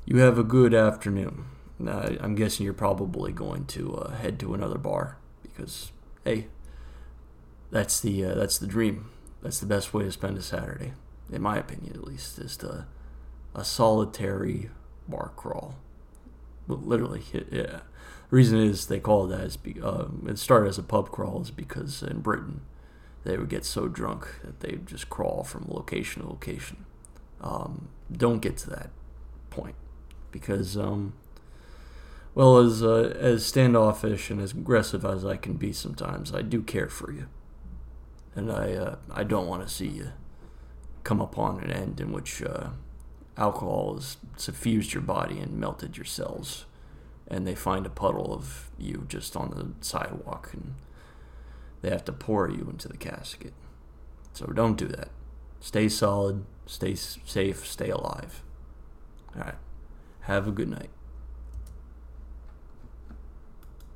you 0.06 0.18
have 0.18 0.38
a 0.38 0.44
good 0.44 0.72
afternoon. 0.72 1.46
Uh, 1.84 2.14
I'm 2.20 2.36
guessing 2.36 2.64
you're 2.64 2.72
probably 2.72 3.32
going 3.32 3.66
to 3.66 3.96
uh, 3.96 4.12
head 4.12 4.38
to 4.38 4.54
another 4.54 4.78
bar 4.78 5.18
because 5.42 5.90
hey, 6.24 6.46
that's 7.72 8.00
the 8.00 8.24
uh, 8.24 8.34
that's 8.34 8.58
the 8.58 8.68
dream. 8.68 9.10
That's 9.42 9.58
the 9.58 9.66
best 9.66 9.92
way 9.92 10.04
to 10.04 10.12
spend 10.12 10.38
a 10.38 10.42
Saturday, 10.42 10.92
in 11.30 11.42
my 11.42 11.58
opinion, 11.58 11.94
at 11.94 12.04
least, 12.04 12.38
is 12.38 12.56
to 12.58 12.86
a 13.56 13.64
solitary 13.64 14.70
bar 15.08 15.32
crawl. 15.34 15.74
Literally, 16.68 17.22
yeah. 17.50 17.80
The 18.30 18.36
reason 18.36 18.58
is 18.58 18.86
they 18.86 19.00
call 19.00 19.26
it 19.26 19.36
that 19.36 19.44
is 19.44 19.56
be, 19.56 19.80
um, 19.82 20.26
it 20.28 20.38
started 20.38 20.68
as 20.68 20.78
a 20.78 20.82
pub 20.82 21.10
crawl 21.10 21.42
is 21.42 21.50
because 21.50 22.02
in 22.04 22.20
Britain 22.20 22.62
they 23.24 23.36
would 23.36 23.48
get 23.48 23.64
so 23.64 23.88
drunk 23.88 24.28
that 24.42 24.60
they 24.60 24.72
would 24.72 24.86
just 24.86 25.08
crawl 25.08 25.44
from 25.44 25.66
location 25.68 26.22
to 26.22 26.28
location. 26.28 26.84
Um, 27.40 27.88
don't 28.12 28.40
get 28.40 28.56
to 28.58 28.70
that 28.70 28.90
point 29.50 29.76
because, 30.30 30.76
um, 30.76 31.14
well, 32.34 32.58
as 32.58 32.82
uh, 32.82 33.14
as 33.18 33.44
standoffish 33.44 34.30
and 34.30 34.40
as 34.40 34.52
aggressive 34.52 35.04
as 35.04 35.24
I 35.24 35.36
can 35.36 35.54
be 35.54 35.72
sometimes, 35.72 36.34
I 36.34 36.42
do 36.42 36.62
care 36.62 36.88
for 36.88 37.12
you 37.12 37.28
and 38.34 38.50
I 38.50 38.72
uh, 38.72 38.96
I 39.10 39.24
don't 39.24 39.46
want 39.46 39.66
to 39.66 39.72
see 39.72 39.86
you 39.86 40.12
come 41.02 41.20
upon 41.20 41.60
an 41.60 41.70
end 41.70 42.00
in 42.00 42.12
which 42.12 42.42
uh, 42.42 42.68
alcohol 43.36 43.94
has 43.94 44.16
suffused 44.36 44.94
your 44.94 45.02
body 45.02 45.38
and 45.38 45.58
melted 45.58 45.96
your 45.96 46.06
cells, 46.06 46.66
and 47.28 47.46
they 47.46 47.54
find 47.54 47.86
a 47.86 47.90
puddle 47.90 48.32
of 48.32 48.70
you 48.78 49.06
just 49.08 49.36
on 49.36 49.50
the 49.50 49.84
sidewalk, 49.84 50.50
and 50.52 50.74
they 51.84 51.90
have 51.90 52.04
to 52.06 52.12
pour 52.12 52.48
you 52.50 52.66
into 52.70 52.88
the 52.88 52.96
casket. 52.96 53.52
So 54.32 54.46
don't 54.46 54.78
do 54.78 54.88
that. 54.88 55.10
Stay 55.60 55.90
solid, 55.90 56.46
stay 56.64 56.94
safe, 56.94 57.66
stay 57.66 57.90
alive. 57.90 58.42
All 59.36 59.42
right. 59.42 59.54
Have 60.22 60.48
a 60.48 60.50
good 60.50 60.70
night. 60.70 60.88